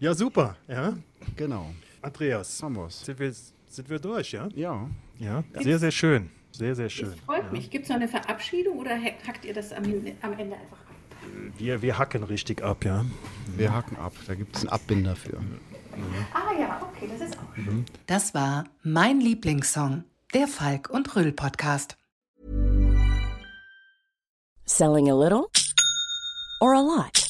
ja, 0.00 0.14
super. 0.14 0.56
Ja. 0.68 0.96
Genau. 1.36 1.72
Andreas, 2.02 2.62
haben 2.62 2.76
wir's. 2.76 3.04
Sind 3.04 3.18
wir, 3.18 3.32
sind 3.32 3.88
wir 3.88 3.98
durch, 3.98 4.32
ja? 4.32 4.48
Ja. 4.54 4.88
Ja, 5.18 5.44
sehr, 5.60 5.78
sehr 5.78 5.90
schön. 5.90 6.30
Sehr, 6.52 6.74
sehr 6.74 6.88
schön. 6.88 7.10
Das 7.10 7.20
freut 7.20 7.44
ja. 7.44 7.52
mich. 7.52 7.70
Gibt 7.70 7.84
es 7.84 7.88
noch 7.88 7.96
eine 7.96 8.08
Verabschiedung 8.08 8.78
oder 8.78 8.96
hackt 9.00 9.44
ihr 9.44 9.54
das 9.54 9.72
am 9.72 9.84
Ende, 9.84 10.14
am 10.22 10.32
Ende 10.32 10.56
einfach 10.56 10.80
ab? 10.80 10.89
Wir, 11.58 11.82
wir 11.82 11.98
hacken 11.98 12.22
richtig 12.24 12.62
ab, 12.62 12.84
ja. 12.84 13.04
Wir 13.56 13.72
hacken 13.72 13.96
ab. 13.98 14.12
Da 14.26 14.34
gibt 14.34 14.56
es 14.56 14.62
einen 14.62 14.70
Abbinder 14.70 15.16
für. 15.16 15.38
Ah 16.32 16.58
ja, 16.58 16.80
okay, 16.82 17.08
das 17.10 17.28
ist 17.28 17.38
auch 17.38 17.54
schön. 17.54 17.84
Das 18.06 18.34
war 18.34 18.64
mein 18.82 19.20
Lieblingssong, 19.20 20.04
der 20.34 20.46
Falk 20.46 20.90
und 20.90 21.14
Rüll 21.16 21.32
Podcast. 21.32 21.96
Selling 24.64 25.10
a 25.10 25.14
little 25.14 25.46
or 26.60 26.74
a 26.74 26.80
lot? 26.80 27.29